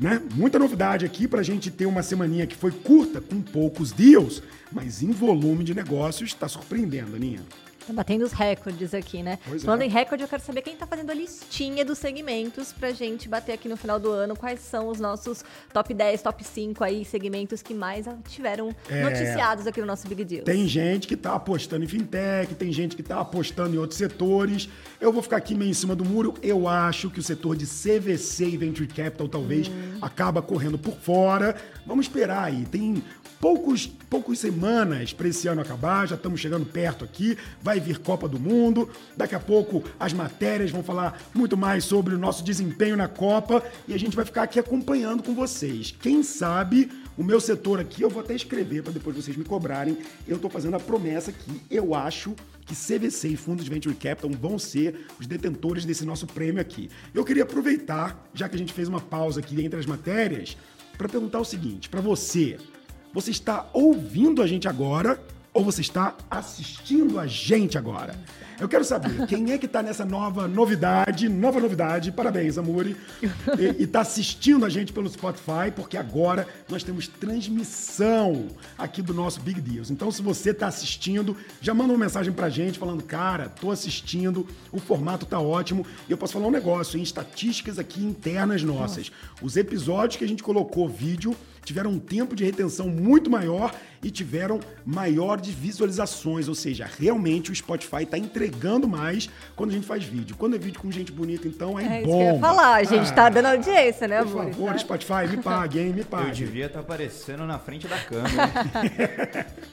Né? 0.00 0.19
Muita 0.35 0.59
novidade 0.59 1.04
aqui 1.04 1.28
para 1.28 1.40
a 1.40 1.45
gente 1.45 1.71
ter 1.71 1.85
uma 1.85 2.02
semaninha 2.02 2.47
que 2.47 2.57
foi 2.57 2.71
curta, 2.71 3.21
com 3.21 3.42
poucos 3.42 3.92
deals, 3.92 4.42
mas 4.73 5.02
em 5.02 5.11
volume 5.11 5.62
de 5.62 5.75
negócios 5.75 6.30
está 6.30 6.49
surpreendendo, 6.49 7.14
Aninha. 7.14 7.42
Tá 7.91 7.95
batendo 7.95 8.25
os 8.25 8.31
recordes 8.31 8.95
aqui, 8.95 9.21
né? 9.21 9.37
Pois 9.45 9.65
Falando 9.65 9.83
é. 9.83 9.87
em 9.87 9.89
recorde, 9.89 10.23
eu 10.23 10.29
quero 10.29 10.41
saber 10.41 10.63
quem 10.63 10.77
tá 10.77 10.87
fazendo 10.87 11.11
a 11.11 11.15
listinha 11.15 11.85
dos 11.85 11.99
segmentos 11.99 12.73
pra 12.73 12.93
gente 12.93 13.29
bater 13.29 13.53
aqui 13.53 13.69
no 13.69 13.77
final 13.77 13.99
do 13.99 14.13
ano 14.13 14.37
quais 14.37 14.61
são 14.61 14.87
os 14.87 15.01
nossos 15.01 15.45
top 15.73 15.93
10, 15.93 16.23
top 16.23 16.45
5 16.45 16.85
aí, 16.85 17.05
segmentos 17.05 17.63
que 17.63 17.75
mais 17.75 18.07
tiveram 18.29 18.73
é... 18.89 19.03
noticiados 19.03 19.67
aqui 19.67 19.81
no 19.81 19.89
nosso 19.89 20.07
Big 20.07 20.25
Deal. 20.25 20.45
Tem 20.45 20.69
gente 20.69 21.09
que 21.09 21.17
tá 21.17 21.35
apostando 21.35 21.85
em 21.85 21.89
fintech, 21.89 22.55
tem 22.55 22.73
gente 22.73 22.95
que 22.95 23.03
tá 23.03 23.19
apostando 23.19 23.75
em 23.75 23.79
outros 23.79 23.99
setores. 23.99 24.69
Eu 25.01 25.13
vou 25.13 25.21
ficar 25.21 25.39
aqui 25.39 25.57
meio 25.57 25.73
em 25.73 25.75
cima 25.75 25.97
do 25.97 26.05
muro. 26.05 26.35
Eu 26.41 26.69
acho 26.69 27.11
que 27.11 27.19
o 27.19 27.23
setor 27.25 27.57
de 27.57 27.67
CVC 27.67 28.51
e 28.51 28.57
Venture 28.57 28.87
Capital 28.87 29.29
talvez 29.29 29.67
hum. 29.67 29.99
acaba 30.01 30.41
correndo 30.41 30.79
por 30.79 30.95
fora. 30.95 31.57
Vamos 31.85 32.07
esperar 32.07 32.45
aí. 32.45 32.65
Tem 32.67 33.03
poucos, 33.41 33.87
poucas 33.87 34.39
semanas 34.39 35.15
para 35.15 35.27
esse 35.27 35.49
ano 35.49 35.63
acabar, 35.63 36.07
já 36.07 36.15
estamos 36.15 36.39
chegando 36.39 36.67
perto 36.67 37.05
aqui, 37.05 37.37
vai 37.63 37.81
vir 37.81 37.99
Copa 37.99 38.29
do 38.29 38.39
Mundo, 38.39 38.91
daqui 39.17 39.35
a 39.35 39.41
pouco 39.41 39.83
as 39.99 40.13
matérias 40.13 40.71
vão 40.71 40.83
falar 40.83 41.21
muito 41.35 41.57
mais 41.57 41.85
sobre 41.85 42.15
o 42.15 42.19
nosso 42.19 42.45
desempenho 42.45 42.97
na 42.97 43.09
Copa 43.09 43.65
e 43.89 43.95
a 43.95 43.99
gente 43.99 44.15
vai 44.15 44.27
ficar 44.27 44.43
aqui 44.43 44.61
acompanhando 44.61 45.23
com 45.23 45.35
vocês. 45.35 45.95
Quem 46.01 46.23
sabe 46.23 46.91
o 47.17 47.25
meu 47.25 47.41
setor 47.41 47.81
aqui, 47.81 48.03
eu 48.03 48.11
vou 48.11 48.23
até 48.23 48.35
escrever 48.35 48.83
para 48.83 48.93
depois 48.93 49.17
vocês 49.17 49.37
me 49.37 49.45
cobrarem, 49.45 49.99
eu 50.29 50.37
estou 50.37 50.51
fazendo 50.51 50.77
a 50.77 50.81
promessa 50.81 51.33
que 51.33 51.63
eu 51.71 51.95
acho 51.95 52.35
que 52.67 52.75
CVC 52.75 53.29
e 53.29 53.37
fundos 53.37 53.65
de 53.65 53.71
Venture 53.71 53.95
Capital 53.95 54.31
vão 54.31 54.59
ser 54.59 55.07
os 55.19 55.27
detentores 55.27 55.85
desse 55.85 56.05
nosso 56.05 56.27
prêmio 56.27 56.61
aqui. 56.61 56.91
Eu 57.15 57.25
queria 57.25 57.43
aproveitar, 57.43 58.29
já 58.35 58.49
que 58.49 58.55
a 58.55 58.59
gente 58.59 58.73
fez 58.73 58.87
uma 58.87 59.01
pausa 59.01 59.41
aqui 59.41 59.61
entre 59.65 59.81
as 59.81 59.87
matérias, 59.87 60.57
para 60.97 61.09
perguntar 61.09 61.41
o 61.41 61.45
seguinte, 61.45 61.89
para 61.89 62.01
você, 62.01 62.59
você 63.12 63.31
está 63.31 63.69
ouvindo 63.73 64.43
a 64.43 64.47
gente 64.47 64.69
agora 64.69 65.21
ou 65.52 65.64
você 65.64 65.81
está 65.81 66.14
assistindo 66.31 67.19
a 67.19 67.26
gente 67.26 67.76
agora? 67.76 68.14
Eu 68.61 68.69
quero 68.69 68.85
saber 68.85 69.25
quem 69.26 69.52
é 69.52 69.59
que 69.59 69.67
está 69.67 69.83
nessa 69.83 70.05
nova 70.05 70.47
novidade, 70.47 71.29
nova 71.29 71.59
novidade, 71.59 72.12
parabéns, 72.12 72.59
Amuri, 72.59 72.95
e 73.59 73.83
está 73.83 74.02
assistindo 74.02 74.67
a 74.67 74.69
gente 74.69 74.93
pelo 74.93 75.09
Spotify, 75.09 75.73
porque 75.75 75.97
agora 75.97 76.47
nós 76.69 76.85
temos 76.85 77.09
transmissão 77.09 78.49
aqui 78.76 79.00
do 79.00 79.14
nosso 79.14 79.40
Big 79.40 79.61
Deals. 79.61 79.90
Então, 79.90 80.11
se 80.12 80.21
você 80.21 80.50
está 80.50 80.67
assistindo, 80.67 81.37
já 81.61 81.73
manda 81.73 81.93
uma 81.93 81.99
mensagem 81.99 82.33
para 82.33 82.47
a 82.47 82.50
gente 82.50 82.79
falando, 82.79 83.02
cara, 83.02 83.49
tô 83.49 83.71
assistindo, 83.71 84.47
o 84.71 84.79
formato 84.79 85.25
tá 85.25 85.40
ótimo. 85.40 85.87
E 86.07 86.12
eu 86.12 86.19
posso 86.19 86.35
falar 86.35 86.47
um 86.47 86.52
negócio, 86.52 86.99
em 86.99 87.02
estatísticas 87.02 87.79
aqui 87.79 88.05
internas 88.05 88.62
nossas. 88.62 89.11
Os 89.40 89.57
episódios 89.57 90.17
que 90.17 90.25
a 90.25 90.29
gente 90.29 90.43
colocou 90.43 90.87
vídeo 90.88 91.35
tiveram 91.64 91.90
um 91.90 91.99
tempo 91.99 92.35
de 92.35 92.45
retenção 92.45 92.88
muito 92.88 93.31
maior 93.31 93.73
e 94.02 94.11
tiveram 94.11 94.61
maior 94.85 95.40
de 95.40 95.50
visualizações, 95.52 96.49
ou 96.49 96.55
seja, 96.55 96.88
realmente 96.99 97.50
o 97.52 97.55
Spotify 97.55 98.02
está 98.02 98.17
entregando 98.19 98.88
mais 98.88 99.29
quando 99.55 99.71
a 99.71 99.73
gente 99.75 99.87
faz 99.87 100.02
vídeo. 100.05 100.35
Quando 100.37 100.57
é 100.57 100.59
vídeo 100.59 100.81
com 100.81 100.90
gente 100.90 101.12
bonita, 101.12 101.47
então 101.47 101.79
é, 101.79 101.99
É 101.99 102.00
isso 102.02 102.11
bom. 102.11 102.19
que 102.19 102.25
eu 102.25 102.35
ia 102.35 102.40
falar, 102.40 102.75
a 102.76 102.85
gente 102.85 103.12
tá 103.12 103.29
dando 103.29 103.47
audiência, 103.47 104.09
né, 104.09 104.23
Por 104.23 104.33
favor, 104.45 104.79
Spotify, 104.79 105.29
me 105.29 105.37
pague, 105.43 105.79
hein? 105.81 105.93
Me 105.93 106.00
Eu 106.00 106.07
pague. 106.07 106.33
devia 106.33 106.67
estar 106.67 106.81
aparecendo 106.81 107.45
na 107.47 107.59
frente 107.59 107.87
da 107.87 107.99
câmera. 107.99 109.47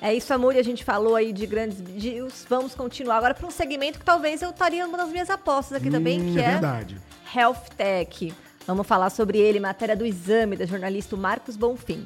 É 0.00 0.14
isso, 0.14 0.32
amor, 0.32 0.54
e 0.54 0.60
a 0.60 0.62
gente 0.62 0.84
falou 0.84 1.16
aí 1.16 1.32
de 1.32 1.44
grandes 1.44 1.80
deals. 1.80 2.46
Vamos 2.48 2.72
continuar 2.72 3.16
agora 3.16 3.34
para 3.34 3.44
um 3.44 3.50
segmento 3.50 3.98
que 3.98 4.04
talvez 4.04 4.40
eu 4.42 4.50
estaria 4.50 4.86
uma 4.86 4.96
das 4.96 5.08
minhas 5.08 5.28
apostas 5.28 5.76
aqui 5.76 5.90
também, 5.90 6.20
Hum, 6.20 6.32
que 6.34 6.38
é 6.38 6.44
é 6.44 6.50
verdade. 6.52 6.96
Health 7.34 7.64
Tech. 7.76 8.32
Vamos 8.68 8.86
falar 8.86 9.08
sobre 9.08 9.38
ele, 9.38 9.58
matéria 9.58 9.96
do 9.96 10.04
exame 10.04 10.54
da 10.54 10.66
jornalista 10.66 11.16
Marcos 11.16 11.56
Bonfim. 11.56 12.04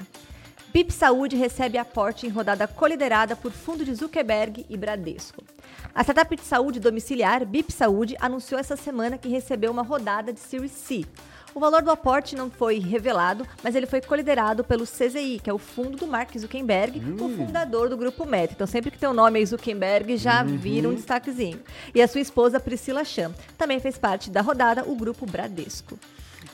BIP 0.73 0.93
Saúde 0.93 1.35
recebe 1.35 1.77
aporte 1.77 2.25
em 2.25 2.31
rodada 2.31 2.69
coliderada 2.69 3.35
por 3.35 3.51
fundo 3.51 3.85
de 3.85 3.93
Zuckerberg 3.93 4.65
e 4.71 4.77
Bradesco. 4.77 5.43
A 5.93 6.03
startup 6.05 6.37
de 6.37 6.43
saúde 6.43 6.79
domiciliar 6.79 7.45
BIP 7.45 7.73
Saúde 7.73 8.17
anunciou 8.21 8.61
essa 8.61 8.77
semana 8.77 9.19
que 9.19 9.29
recebeu 9.29 9.73
uma 9.73 9.83
rodada 9.83 10.33
de 10.33 10.39
Series 10.39 10.71
C. 10.71 11.05
O 11.53 11.59
valor 11.59 11.83
do 11.83 11.91
aporte 11.91 12.37
não 12.37 12.49
foi 12.49 12.79
revelado, 12.79 13.45
mas 13.61 13.75
ele 13.75 13.87
foi 13.87 14.01
coliderado 14.01 14.63
pelo 14.63 14.87
CZI, 14.87 15.41
que 15.43 15.51
é 15.51 15.53
o 15.53 15.59
fundo 15.59 15.97
do 15.97 16.07
Mark 16.07 16.31
Zuckerberg, 16.39 17.03
o 17.21 17.29
fundador 17.31 17.89
do 17.89 17.97
grupo 17.97 18.25
Meta. 18.25 18.53
Então, 18.55 18.69
sempre 18.69 18.93
que 18.93 18.99
tem 18.99 19.09
o 19.09 19.13
nome 19.13 19.41
aí 19.41 19.47
Zuckerberg, 19.47 20.17
já 20.17 20.45
vira 20.45 20.89
um 20.89 20.95
destaquezinho. 20.95 21.61
E 21.93 22.01
a 22.01 22.07
sua 22.07 22.21
esposa 22.21 22.61
Priscila 22.61 23.05
Chan 23.05 23.33
também 23.59 23.81
fez 23.81 23.99
parte 23.99 24.31
da 24.31 24.41
rodada, 24.41 24.85
o 24.89 24.95
grupo 24.95 25.27
Bradesco. 25.27 25.99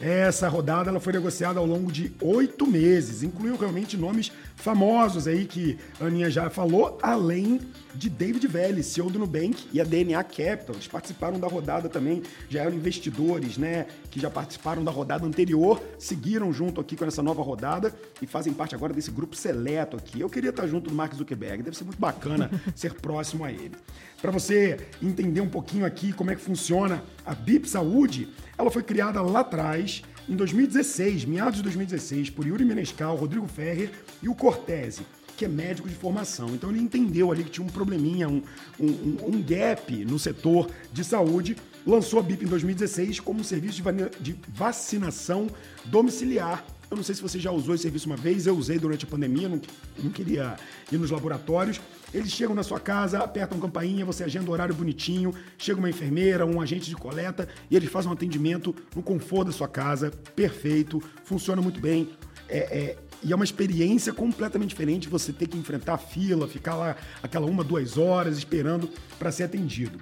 Essa 0.01 0.49
rodada 0.49 0.91
ela 0.91 1.01
foi 1.01 1.13
negociada 1.13 1.59
ao 1.59 1.67
longo 1.67 1.91
de 1.91 2.13
oito 2.21 2.67
meses, 2.67 3.25
incluiu 3.25 3.57
realmente 3.57 3.97
nomes 3.97 4.31
famosos 4.55 5.27
aí 5.27 5.45
que 5.45 5.77
a 6.01 6.05
Aninha 6.05 6.31
já 6.31 6.49
falou, 6.49 6.99
além 7.03 7.61
de 7.95 8.09
David 8.09 8.47
Vélez, 8.47 8.87
CEO 8.87 9.11
do 9.11 9.19
Nubank 9.19 9.67
e 9.73 9.81
a 9.81 9.85
DNA 9.85 10.23
Capital. 10.23 10.77
Eles 10.77 10.87
participaram 10.87 11.41
da 11.41 11.49
rodada 11.49 11.89
também, 11.89 12.23
já 12.49 12.63
eram 12.63 12.75
investidores, 12.75 13.59
né, 13.59 13.87
que 14.09 14.21
já 14.21 14.31
participaram 14.31 14.85
da 14.85 14.91
rodada 14.91 15.27
anterior, 15.27 15.83
seguiram 15.99 16.53
junto 16.53 16.81
aqui 16.81 16.97
com 16.97 17.05
essa 17.05 17.23
nova 17.23 17.43
rodada 17.43 17.93
e 18.23 18.27
fazem 18.27 18.53
parte 18.53 18.77
agora 18.77 18.93
desse 18.93 19.11
grupo 19.11 19.35
seleto 19.35 19.97
aqui. 19.97 20.21
Eu 20.21 20.31
queria 20.31 20.51
estar 20.51 20.67
junto 20.69 20.89
do 20.89 20.95
Mark 20.95 21.13
Zuckerberg, 21.15 21.63
deve 21.63 21.77
ser 21.77 21.85
muito 21.85 21.99
bacana 21.99 22.49
ser 22.77 22.95
próximo 22.95 23.45
a 23.45 23.51
ele. 23.51 23.73
Para 24.21 24.33
você 24.33 24.77
entender 25.01 25.41
um 25.41 25.49
pouquinho 25.49 25.87
aqui 25.87 26.13
como 26.13 26.31
é 26.31 26.35
que 26.35 26.41
funciona 26.41 27.05
a 27.25 27.35
BIP 27.35 27.69
Saúde, 27.69 28.29
ela 28.57 28.69
foi 28.69 28.83
criada 28.83 29.23
lá 29.23 29.41
atrás, 29.41 30.03
em 30.29 30.35
2016, 30.35 31.25
meados 31.25 31.59
de 31.59 31.63
2016, 31.63 32.31
por 32.31 32.45
Yuri 32.45 32.65
Menescal, 32.65 33.15
Rodrigo 33.15 33.47
Ferrer 33.47 33.93
e 34.21 34.29
o 34.29 34.35
Cortese, 34.35 35.03
que 35.37 35.45
é 35.45 35.49
médico 35.49 35.89
de 35.89 35.95
formação. 35.95 36.49
Então 36.49 36.69
ele 36.71 36.81
entendeu 36.81 37.31
ali 37.31 37.45
que 37.45 37.51
tinha 37.51 37.65
um 37.65 37.71
probleminha, 37.71 38.29
um, 38.29 38.43
um, 38.81 39.17
um 39.25 39.43
gap 39.43 40.05
no 40.05 40.19
setor 40.19 40.69
de 40.93 41.05
saúde, 41.05 41.57
lançou 41.87 42.19
a 42.19 42.23
BIP 42.23 42.45
em 42.45 42.49
2016 42.49 43.21
como 43.21 43.41
um 43.41 43.45
serviço 43.45 43.81
de 44.21 44.37
vacinação 44.49 45.47
domiciliar 45.85 46.65
eu 46.91 46.97
não 46.97 47.05
sei 47.05 47.15
se 47.15 47.23
você 47.23 47.39
já 47.39 47.51
usou 47.51 47.75
esse 47.75 47.83
serviço 47.83 48.07
uma 48.07 48.17
vez, 48.17 48.47
eu 48.47 48.57
usei 48.57 48.79
durante 48.79 49.05
a 49.05 49.09
pandemia, 49.09 49.49
não, 49.49 49.61
não 50.03 50.11
queria 50.11 50.57
ir 50.91 50.97
nos 50.97 51.11
laboratórios. 51.11 51.81
Eles 52.15 52.33
chegam 52.33 52.55
na 52.55 52.63
sua 52.63 52.81
casa, 52.81 53.19
apertam 53.19 53.61
campainha, 53.61 54.05
você 54.05 54.25
agenda 54.25 54.49
o 54.49 54.53
horário 54.53 54.75
bonitinho, 54.75 55.35
chega 55.59 55.79
uma 55.79 55.91
enfermeira, 55.91 56.47
um 56.47 56.61
agente 56.61 56.89
de 56.89 56.97
coleta 56.97 57.47
e 57.71 57.77
eles 57.77 57.91
fazem 57.91 58.11
um 58.11 58.15
atendimento 58.15 58.75
no 58.97 59.03
conforto 59.03 59.49
da 59.49 59.53
sua 59.53 59.69
casa, 59.69 60.11
perfeito, 60.35 61.03
funciona 61.25 61.61
muito 61.61 61.79
bem. 61.81 62.09
É, 62.49 62.59
é, 62.59 62.97
e 63.23 63.33
é 63.33 63.37
uma 63.37 63.45
experiência 63.45 64.13
completamente 64.13 64.71
diferente 64.71 65.09
você 65.09 65.33
ter 65.33 65.47
que 65.47 65.59
enfrentar 65.59 65.95
a 65.95 65.99
fila, 65.99 66.49
ficar 66.49 66.75
lá 66.75 66.97
aquela 67.23 67.47
uma, 67.47 67.63
duas 67.63 67.99
horas 67.99 68.39
esperando 68.39 68.89
para 69.19 69.31
ser 69.31 69.43
atendido. 69.43 69.99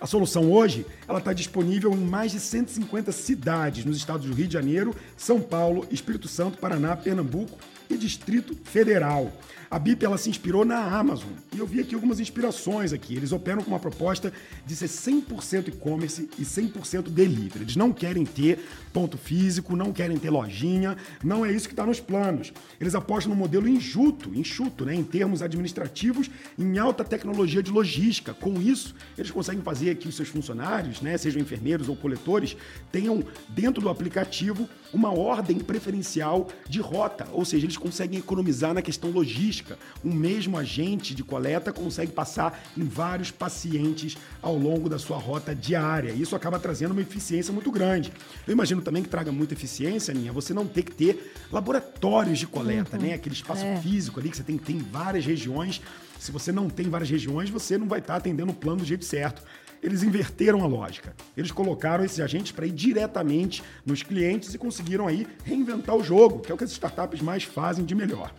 A 0.00 0.06
solução 0.06 0.50
hoje, 0.52 0.86
ela 1.08 1.18
está 1.18 1.32
disponível 1.32 1.92
em 1.92 1.98
mais 1.98 2.30
de 2.30 2.38
150 2.38 3.10
cidades 3.10 3.84
nos 3.84 3.96
estados 3.96 4.26
do 4.26 4.34
Rio 4.34 4.46
de 4.46 4.52
Janeiro, 4.52 4.94
São 5.16 5.40
Paulo, 5.40 5.86
Espírito 5.90 6.28
Santo, 6.28 6.58
Paraná, 6.58 6.96
Pernambuco 6.96 7.58
e 7.90 7.96
Distrito 7.96 8.56
Federal. 8.64 9.32
A 9.70 9.78
BIP 9.78 10.02
ela 10.02 10.16
se 10.16 10.30
inspirou 10.30 10.64
na 10.64 10.78
Amazon 10.78 11.28
e 11.54 11.58
eu 11.58 11.66
vi 11.66 11.80
aqui 11.80 11.94
algumas 11.94 12.18
inspirações 12.20 12.92
aqui. 12.92 13.14
Eles 13.14 13.32
operam 13.32 13.62
com 13.62 13.70
uma 13.70 13.78
proposta 13.78 14.32
de 14.64 14.74
ser 14.74 14.88
100% 14.88 15.68
e-commerce 15.68 16.30
e 16.38 16.42
100% 16.42 17.10
delivery. 17.10 17.64
Eles 17.64 17.76
não 17.76 17.92
querem 17.92 18.24
ter 18.24 18.58
ponto 18.94 19.18
físico, 19.18 19.76
não 19.76 19.92
querem 19.92 20.16
ter 20.16 20.30
lojinha, 20.30 20.96
não 21.22 21.44
é 21.44 21.52
isso 21.52 21.68
que 21.68 21.74
está 21.74 21.84
nos 21.84 22.00
planos. 22.00 22.50
Eles 22.80 22.94
apostam 22.94 23.34
no 23.34 23.38
modelo 23.38 23.68
enxuto, 23.68 24.34
enxuto, 24.34 24.86
né, 24.86 24.94
em 24.94 25.04
termos 25.04 25.42
administrativos, 25.42 26.30
em 26.58 26.78
alta 26.78 27.04
tecnologia 27.04 27.62
de 27.62 27.70
logística. 27.70 28.32
Com 28.32 28.60
isso, 28.62 28.94
eles 29.18 29.30
conseguem 29.30 29.62
fazer 29.62 29.96
que 29.96 30.08
os 30.08 30.16
seus 30.16 30.28
funcionários, 30.28 31.02
né, 31.02 31.18
sejam 31.18 31.42
enfermeiros 31.42 31.88
ou 31.90 31.96
coletores, 31.96 32.56
tenham 32.90 33.22
dentro 33.50 33.82
do 33.82 33.90
aplicativo 33.90 34.68
uma 34.92 35.12
ordem 35.12 35.58
preferencial 35.58 36.48
de 36.66 36.80
rota, 36.80 37.28
ou 37.32 37.44
seja, 37.44 37.66
eles 37.66 37.76
conseguem 37.76 38.18
economizar 38.18 38.72
na 38.72 38.80
questão 38.80 39.10
logística. 39.10 39.57
Um 40.04 40.12
mesmo 40.12 40.56
agente 40.56 41.14
de 41.14 41.22
coleta 41.22 41.72
consegue 41.72 42.12
passar 42.12 42.62
em 42.76 42.84
vários 42.84 43.30
pacientes 43.30 44.16
ao 44.42 44.56
longo 44.56 44.88
da 44.88 44.98
sua 44.98 45.18
rota 45.18 45.54
diária. 45.54 46.12
Isso 46.12 46.36
acaba 46.36 46.58
trazendo 46.58 46.92
uma 46.92 47.00
eficiência 47.00 47.52
muito 47.52 47.70
grande. 47.70 48.12
Eu 48.46 48.52
imagino 48.52 48.82
também 48.82 49.02
que 49.02 49.08
traga 49.08 49.32
muita 49.32 49.54
eficiência, 49.54 50.14
Ninha, 50.14 50.32
você 50.32 50.54
não 50.54 50.66
ter 50.66 50.82
que 50.82 50.92
ter 50.92 51.34
laboratórios 51.50 52.38
de 52.38 52.46
coleta, 52.46 52.98
né? 52.98 53.14
Aquele 53.14 53.34
espaço 53.34 53.64
físico 53.82 54.20
ali 54.20 54.30
que 54.30 54.36
você 54.36 54.42
tem 54.42 54.56
que 54.56 54.64
ter 54.64 54.72
em 54.72 54.78
várias 54.78 55.24
regiões. 55.24 55.80
Se 56.18 56.32
você 56.32 56.50
não 56.50 56.68
tem 56.68 56.88
várias 56.88 57.10
regiões, 57.10 57.50
você 57.50 57.78
não 57.78 57.86
vai 57.86 58.00
estar 58.00 58.16
atendendo 58.16 58.52
o 58.52 58.54
plano 58.54 58.80
do 58.80 58.84
jeito 58.84 59.04
certo 59.04 59.42
eles 59.82 60.02
inverteram 60.02 60.62
a 60.62 60.66
lógica. 60.66 61.14
Eles 61.36 61.52
colocaram 61.52 62.04
esses 62.04 62.20
agentes 62.20 62.52
para 62.52 62.66
ir 62.66 62.72
diretamente 62.72 63.62
nos 63.84 64.02
clientes 64.02 64.54
e 64.54 64.58
conseguiram 64.58 65.06
aí 65.06 65.26
reinventar 65.44 65.94
o 65.94 66.02
jogo, 66.02 66.40
que 66.40 66.50
é 66.50 66.54
o 66.54 66.58
que 66.58 66.64
as 66.64 66.72
startups 66.72 67.20
mais 67.20 67.44
fazem 67.44 67.84
de 67.84 67.94
melhor. 67.94 68.32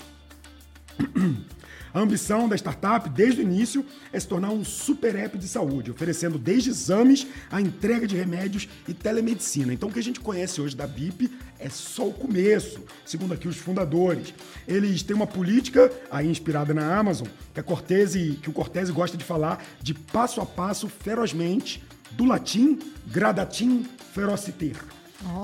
A 1.93 1.99
ambição 1.99 2.47
da 2.47 2.55
startup, 2.55 3.09
desde 3.09 3.41
o 3.41 3.43
início, 3.43 3.83
é 4.13 4.19
se 4.19 4.27
tornar 4.27 4.51
um 4.51 4.63
super 4.63 5.15
app 5.15 5.37
de 5.37 5.47
saúde, 5.47 5.89
oferecendo 5.89 6.37
desde 6.37 6.69
exames 6.69 7.25
a 7.51 7.59
entrega 7.59 8.05
de 8.05 8.15
remédios 8.15 8.69
e 8.87 8.93
telemedicina. 8.93 9.73
Então, 9.73 9.89
o 9.89 9.91
que 9.91 9.99
a 9.99 10.03
gente 10.03 10.19
conhece 10.19 10.61
hoje 10.61 10.75
da 10.75 10.85
BIP 10.85 11.31
é 11.59 11.67
só 11.67 12.07
o 12.07 12.13
começo, 12.13 12.83
segundo 13.05 13.33
aqui 13.33 13.47
os 13.47 13.57
fundadores. 13.57 14.33
Eles 14.67 15.01
têm 15.01 15.15
uma 15.15 15.25
política, 15.25 15.91
aí 16.11 16.27
inspirada 16.27 16.73
na 16.75 16.95
Amazon, 16.95 17.27
que, 17.53 17.59
a 17.59 17.63
Cortese, 17.63 18.39
que 18.41 18.49
o 18.49 18.53
Cortese 18.53 18.91
gosta 18.91 19.17
de 19.17 19.23
falar 19.23 19.63
de 19.81 19.95
passo 19.95 20.41
a 20.41 20.45
passo, 20.45 20.87
ferozmente, 20.87 21.83
do 22.11 22.25
latim 22.25 22.77
gradatim 23.07 23.83
ferociter. 24.13 24.75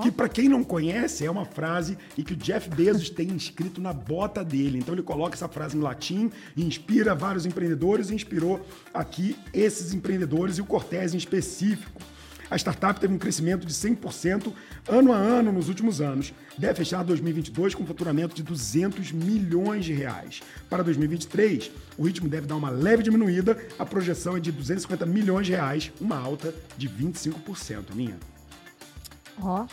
Que 0.02 0.10
para 0.10 0.28
quem 0.28 0.48
não 0.48 0.64
conhece 0.64 1.24
é 1.24 1.30
uma 1.30 1.44
frase 1.44 1.98
e 2.16 2.22
que 2.22 2.32
o 2.32 2.36
Jeff 2.36 2.68
Bezos 2.70 3.10
tem 3.10 3.34
escrito 3.36 3.80
na 3.80 3.92
bota 3.92 4.42
dele. 4.44 4.78
Então 4.78 4.94
ele 4.94 5.02
coloca 5.02 5.34
essa 5.34 5.48
frase 5.48 5.76
em 5.76 5.80
latim 5.80 6.30
inspira 6.56 7.14
vários 7.14 7.46
empreendedores 7.46 8.10
e 8.10 8.14
inspirou 8.14 8.64
aqui 8.92 9.36
esses 9.52 9.92
empreendedores 9.92 10.58
e 10.58 10.62
o 10.62 10.64
Cortez 10.64 11.14
em 11.14 11.18
específico. 11.18 12.00
A 12.48 12.56
startup 12.56 13.00
teve 13.00 13.12
um 13.12 13.18
crescimento 13.18 13.66
de 13.66 13.72
100% 13.72 14.52
ano 14.88 15.12
a 15.12 15.16
ano 15.16 15.50
nos 15.50 15.68
últimos 15.68 16.00
anos. 16.00 16.32
Deve 16.56 16.74
fechar 16.74 17.02
2022 17.02 17.74
com 17.74 17.84
faturamento 17.84 18.36
de 18.36 18.42
200 18.42 19.10
milhões 19.10 19.84
de 19.84 19.92
reais. 19.92 20.42
Para 20.70 20.84
2023, 20.84 21.72
o 21.98 22.04
ritmo 22.04 22.28
deve 22.28 22.46
dar 22.46 22.54
uma 22.54 22.70
leve 22.70 23.02
diminuída. 23.02 23.58
A 23.76 23.84
projeção 23.84 24.36
é 24.36 24.40
de 24.40 24.52
250 24.52 25.04
milhões 25.04 25.46
de 25.46 25.52
reais, 25.52 25.90
uma 26.00 26.16
alta 26.16 26.54
de 26.76 26.88
25%, 26.88 27.94
minha. 27.94 28.16
Ó, 29.40 29.66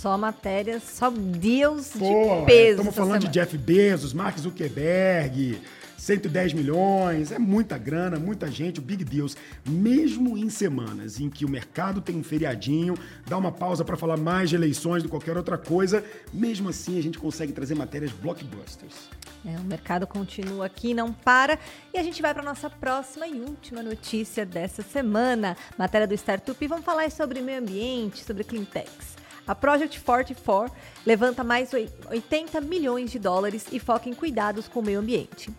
só 0.00 0.16
matérias, 0.16 0.82
só 0.84 1.10
deals 1.10 1.90
Pô, 1.98 2.40
de 2.40 2.46
peso. 2.46 2.70
estamos 2.80 2.94
falando 2.94 3.18
de 3.20 3.26
semana. 3.26 3.32
Jeff 3.46 3.58
Bezos, 3.58 4.12
Mark 4.12 4.38
Zuckerberg, 4.38 5.60
110 5.98 6.52
milhões, 6.52 7.32
é 7.32 7.38
muita 7.38 7.76
grana, 7.76 8.18
muita 8.18 8.48
gente, 8.50 8.78
o 8.78 8.82
Big 8.82 9.04
Deals. 9.04 9.36
Mesmo 9.66 10.38
em 10.38 10.48
semanas 10.48 11.18
em 11.20 11.28
que 11.28 11.44
o 11.44 11.48
mercado 11.48 12.00
tem 12.00 12.16
um 12.16 12.22
feriadinho, 12.22 12.94
dá 13.26 13.36
uma 13.36 13.50
pausa 13.50 13.84
para 13.84 13.96
falar 13.96 14.16
mais 14.16 14.48
de 14.48 14.54
eleições 14.54 15.02
do 15.02 15.06
que 15.08 15.10
qualquer 15.10 15.36
outra 15.36 15.58
coisa, 15.58 16.04
mesmo 16.32 16.68
assim 16.68 16.96
a 16.98 17.02
gente 17.02 17.18
consegue 17.18 17.52
trazer 17.52 17.74
matérias 17.74 18.12
blockbusters. 18.12 18.94
É, 19.44 19.56
o 19.58 19.64
mercado 19.64 20.06
continua 20.06 20.66
aqui, 20.66 20.94
não 20.94 21.12
para. 21.12 21.58
E 21.92 21.98
a 21.98 22.02
gente 22.02 22.22
vai 22.22 22.32
para 22.32 22.42
nossa 22.42 22.70
próxima 22.70 23.26
e 23.26 23.40
última 23.40 23.82
notícia 23.82 24.46
dessa 24.46 24.82
semana. 24.82 25.56
Matéria 25.76 26.06
do 26.06 26.14
Startup. 26.14 26.56
E 26.64 26.66
vamos 26.68 26.84
falar 26.84 27.10
sobre 27.10 27.40
meio 27.40 27.58
ambiente, 27.60 28.24
sobre 28.24 28.42
cleantechs. 28.44 29.16
A 29.46 29.54
Project 29.54 30.00
44 30.00 30.74
levanta 31.06 31.42
mais 31.42 31.72
oi- 31.72 31.88
80 32.10 32.60
milhões 32.60 33.10
de 33.10 33.18
dólares 33.18 33.66
e 33.72 33.78
foca 33.78 34.08
em 34.08 34.12
cuidados 34.14 34.68
com 34.68 34.80
o 34.80 34.82
meio 34.82 34.98
ambiente. 34.98 35.50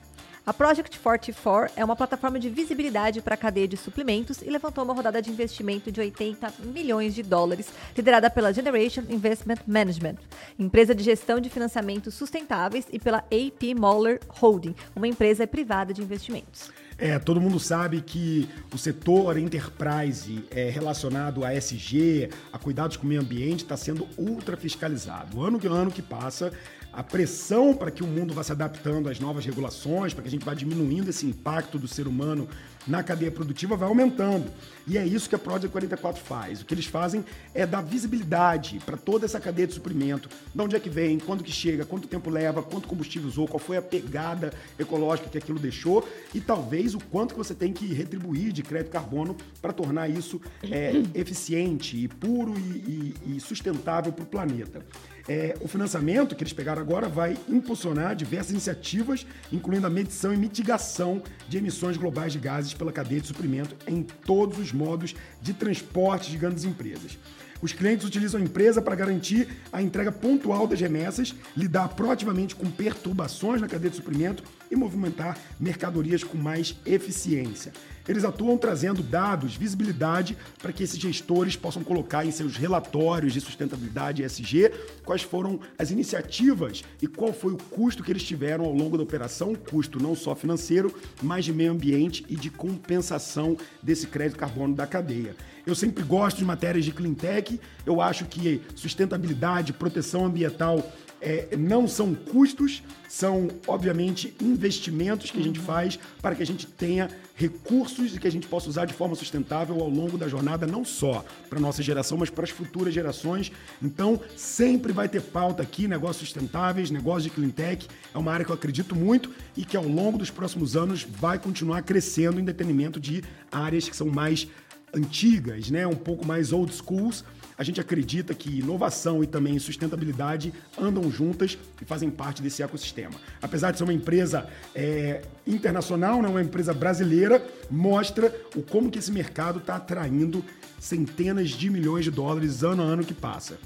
A 0.50 0.54
Project 0.54 0.98
44 0.98 1.72
é 1.76 1.86
uma 1.86 1.96
plataforma 1.96 2.40
de 2.40 2.50
visibilidade 2.50 3.22
para 3.22 3.36
a 3.36 3.38
cadeia 3.38 3.68
de 3.68 3.78
suplementos 3.78 4.42
e 4.42 4.50
levantou 4.50 4.84
uma 4.84 4.96
rodada 4.96 5.22
de 5.22 5.30
investimento 5.30 5.92
de 5.92 6.02
80 6.02 6.52
milhões 6.74 7.14
de 7.14 7.22
dólares, 7.22 7.68
liderada 7.96 8.32
pela 8.32 8.52
Generation 8.52 9.04
Investment 9.10 9.60
Management, 9.68 10.16
empresa 10.58 10.96
de 10.96 11.04
gestão 11.04 11.40
de 11.40 11.52
financiamentos 11.52 12.16
sustentáveis, 12.16 12.88
e 12.92 12.98
pela 12.98 13.20
AP 13.20 13.80
Moller 13.80 14.20
Holding, 14.28 14.74
uma 14.96 15.08
empresa 15.08 15.46
privada 15.46 15.94
de 15.94 16.02
investimentos. 16.02 16.72
É, 16.98 17.18
todo 17.18 17.40
mundo 17.40 17.60
sabe 17.60 18.02
que 18.02 18.50
o 18.74 18.78
setor 18.78 19.38
enterprise 19.38 20.44
é, 20.50 20.70
relacionado 20.70 21.46
a 21.46 21.54
SG, 21.54 22.30
a 22.52 22.58
cuidados 22.58 22.98
com 22.98 23.06
o 23.06 23.08
meio 23.08 23.22
ambiente, 23.22 23.64
está 23.64 23.78
sendo 23.78 24.08
ultra 24.18 24.58
fiscalizado. 24.58 25.42
Ano 25.42 25.60
que 25.60 25.68
ano 25.68 25.92
que 25.92 26.02
passa, 26.02 26.52
a 27.00 27.04
pressão 27.04 27.74
para 27.74 27.90
que 27.90 28.04
o 28.04 28.08
mundo 28.08 28.34
vá 28.34 28.44
se 28.44 28.52
adaptando 28.52 29.08
às 29.08 29.22
novas 29.22 29.46
regulações, 29.46 30.14
para 30.14 30.22
que 30.22 30.28
a 30.28 30.32
gente 30.32 30.44
vá 30.44 30.54
diminuindo 30.54 31.10
esse 31.10 31.26
impacto 31.26 31.80
do 31.80 31.88
ser 31.88 32.10
humano 32.10 32.46
na 32.88 33.04
cadeia 33.04 33.32
produtiva, 33.32 33.76
vai 33.76 33.88
aumentando. 33.88 34.52
E 34.88 34.98
é 34.98 35.06
isso 35.06 35.30
que 35.30 35.36
a 35.36 35.40
Project 35.40 35.72
44 35.72 36.22
faz. 36.24 36.62
O 36.62 36.66
que 36.66 36.74
eles 36.74 36.86
fazem 36.86 37.24
é 37.54 37.66
dar 37.66 37.82
visibilidade 37.82 38.80
para 38.86 38.98
toda 38.98 39.26
essa 39.26 39.40
cadeia 39.40 39.68
de 39.68 39.74
suprimento, 39.76 40.28
de 40.54 40.62
onde 40.62 40.76
é 40.76 40.80
que 40.80 40.90
vem, 40.90 41.20
quando 41.20 41.44
que 41.44 41.52
chega, 41.52 41.86
quanto 41.86 42.08
tempo 42.08 42.30
leva, 42.30 42.64
quanto 42.64 42.88
combustível 42.88 43.28
usou, 43.28 43.48
qual 43.48 43.60
foi 43.60 43.78
a 43.78 43.82
pegada 43.82 44.52
ecológica 44.80 45.30
que 45.30 45.38
aquilo 45.38 45.60
deixou 45.60 46.08
e 46.34 46.42
talvez 46.42 46.96
o 46.96 47.00
quanto 47.00 47.34
que 47.34 47.38
você 47.38 47.54
tem 47.54 47.72
que 47.72 47.86
retribuir 47.94 48.52
de 48.52 48.64
crédito 48.64 48.92
carbono 48.92 49.36
para 49.62 49.72
tornar 49.72 50.10
isso 50.10 50.42
é, 50.64 50.94
eficiente 51.14 51.96
e 51.98 52.08
puro 52.08 52.58
e, 52.58 53.14
e- 53.26 53.36
e 53.38 53.40
sustentável 53.40 54.12
para 54.12 54.24
o 54.24 54.28
planeta. 54.28 54.84
É, 55.28 55.56
o 55.62 55.68
financiamento 55.68 56.36
que 56.36 56.42
eles 56.44 56.54
pegaram 56.54 56.82
agora 56.82 57.08
vai 57.08 57.38
impulsionar 57.48 58.16
diversas 58.16 58.50
iniciativas, 58.52 59.28
incluindo 59.52 59.86
a 59.86 59.90
medição 59.90 60.34
e 60.34 60.38
mitigação 60.38 61.22
de 61.48 61.58
emissões 61.60 61.98
globais 61.98 62.34
de 62.34 62.40
gases 62.40 62.69
pela 62.74 62.92
cadeia 62.92 63.22
de 63.22 63.28
suprimento 63.28 63.76
em 63.88 64.04
todos 64.04 64.58
os 64.60 64.72
modos 64.72 65.16
de 65.42 65.54
transporte 65.54 66.32
de 66.32 66.38
grandes 66.38 66.64
empresas. 66.64 67.18
Os 67.62 67.74
clientes 67.74 68.08
utilizam 68.08 68.40
a 68.40 68.44
empresa 68.44 68.82
para 68.82 68.96
garantir 68.96 69.48
a 69.72 69.82
entrega 69.82 70.12
pontual 70.12 70.66
das 70.66 70.80
remessas, 70.80 71.36
lidar 71.58 71.90
proativamente 71.90 72.56
com 72.56 72.72
perturbações 72.72 73.60
na 73.60 73.68
cadeia 73.68 73.90
de 73.90 73.98
suprimento 73.98 74.44
e 74.72 74.76
movimentar 74.76 75.38
mercadorias 75.60 76.24
com 76.24 76.38
mais 76.38 76.76
eficiência. 76.86 77.74
Eles 78.10 78.24
atuam 78.24 78.58
trazendo 78.58 79.04
dados, 79.04 79.56
visibilidade, 79.56 80.36
para 80.58 80.74
que 80.74 80.82
esses 80.82 80.98
gestores 80.98 81.56
possam 81.56 81.84
colocar 81.84 82.26
em 82.26 82.32
seus 82.32 82.58
relatórios 82.58 83.34
de 83.34 83.40
sustentabilidade 83.40 84.24
ESG 84.24 84.72
quais 85.06 85.22
foram 85.22 85.60
as 85.78 85.92
iniciativas 85.92 86.84
e 87.00 87.06
qual 87.06 87.32
foi 87.32 87.54
o 87.54 87.58
custo 87.58 88.04
que 88.04 88.12
eles 88.12 88.24
tiveram 88.24 88.66
ao 88.66 88.74
longo 88.74 88.98
da 88.98 89.04
operação, 89.04 89.54
custo 89.54 90.02
não 90.02 90.16
só 90.16 90.34
financeiro, 90.34 90.92
mas 91.22 91.46
de 91.46 91.54
meio 91.54 91.72
ambiente 91.72 92.26
e 92.28 92.36
de 92.36 92.50
compensação 92.50 93.56
desse 93.80 94.08
crédito 94.08 94.40
carbono 94.40 94.74
da 94.74 94.88
cadeia. 94.88 95.36
Eu 95.64 95.76
sempre 95.76 96.04
gosto 96.04 96.38
de 96.38 96.46
matérias 96.46 96.86
de 96.86 96.92
clean 96.92 97.14
tech, 97.14 97.62
eu 97.86 98.02
acho 98.02 98.26
que 98.26 98.60
sustentabilidade, 98.74 99.72
proteção 99.72 100.26
ambiental 100.26 100.84
é, 101.22 101.56
não 101.58 101.88
são 101.88 102.14
custos, 102.14 102.82
são, 103.08 103.48
obviamente, 103.68 104.34
investimentos 104.42 105.32
que 105.32 105.40
a 105.40 105.44
gente 105.44 105.60
faz 105.60 105.98
para 106.22 106.36
que 106.36 106.44
a 106.44 106.46
gente 106.46 106.68
tenha 106.68 107.10
recursos 107.36 108.16
e 108.16 108.20
que 108.20 108.28
a 108.28 108.32
gente 108.32 108.48
possa 108.48 108.70
usar 108.70 108.86
de 108.86 108.94
forma 108.94 109.16
sustentável 109.16 109.80
ao 109.80 109.90
longo 109.90 110.18
da 110.18 110.28
jornada, 110.28 110.68
não 110.68 110.86
só 110.86 111.26
para 111.50 111.58
a 111.58 111.62
nossa 111.62 111.82
geração, 111.82 112.18
mas 112.18 112.30
para 112.30 112.44
as 112.44 112.50
futuras 112.50 112.94
gerações. 112.94 113.52
Então, 113.82 114.20
sempre 114.36 114.92
vai 114.92 115.10
ter 115.10 115.22
pauta 115.22 115.64
aqui, 115.64 115.88
negócios 115.88 116.28
sustentáveis, 116.28 116.92
negócios 116.92 117.24
de 117.24 117.30
clean 117.30 117.50
tech. 117.50 117.88
É 118.14 118.18
uma 118.18 118.32
área 118.32 118.46
que 118.46 118.52
eu 118.52 118.56
acredito 118.56 118.96
muito 118.96 119.32
e 119.56 119.66
que 119.66 119.78
ao 119.78 119.88
longo 119.88 120.18
dos 120.18 120.30
próximos 120.30 120.76
anos 120.76 121.04
vai 121.04 121.40
continuar 121.40 121.82
crescendo 121.82 122.40
em 122.40 122.44
detrimento 122.44 123.00
de 123.00 123.24
áreas 123.52 123.90
que 123.90 123.96
são 123.96 124.08
mais 124.08 124.48
antigas, 124.94 125.70
né? 125.70 125.86
um 125.86 125.96
pouco 125.96 126.26
mais 126.26 126.52
old 126.52 126.74
schools, 126.74 127.24
a 127.58 127.64
gente 127.64 127.82
acredita 127.82 128.34
que 128.34 128.60
inovação 128.60 129.22
e 129.22 129.28
também 129.28 129.60
sustentabilidade 129.60 130.54
andam 130.78 131.12
juntas 131.12 131.58
e 131.82 131.86
fazem 131.86 132.10
parte 132.10 132.42
desse 132.42 132.64
ecossistema. 132.64 133.16
Apesar 133.42 133.72
de 133.72 133.78
ser 133.78 133.84
uma 133.84 133.94
empresa 133.94 134.48
é, 134.74 135.22
internacional, 135.46 136.22
não 136.22 136.32
uma 136.32 136.42
empresa 136.42 136.74
brasileira, 136.74 137.46
mostra 137.70 138.34
o 138.56 138.62
como 138.62 138.90
que 138.90 139.00
esse 139.00 139.12
mercado 139.12 139.60
está 139.60 139.76
atraindo 139.76 140.44
centenas 140.80 141.50
de 141.50 141.70
milhões 141.70 142.06
de 142.06 142.12
dólares 142.12 142.64
ano 142.64 142.82
a 142.82 142.86
ano 142.86 143.04
que 143.04 143.14
passa. 143.14 143.58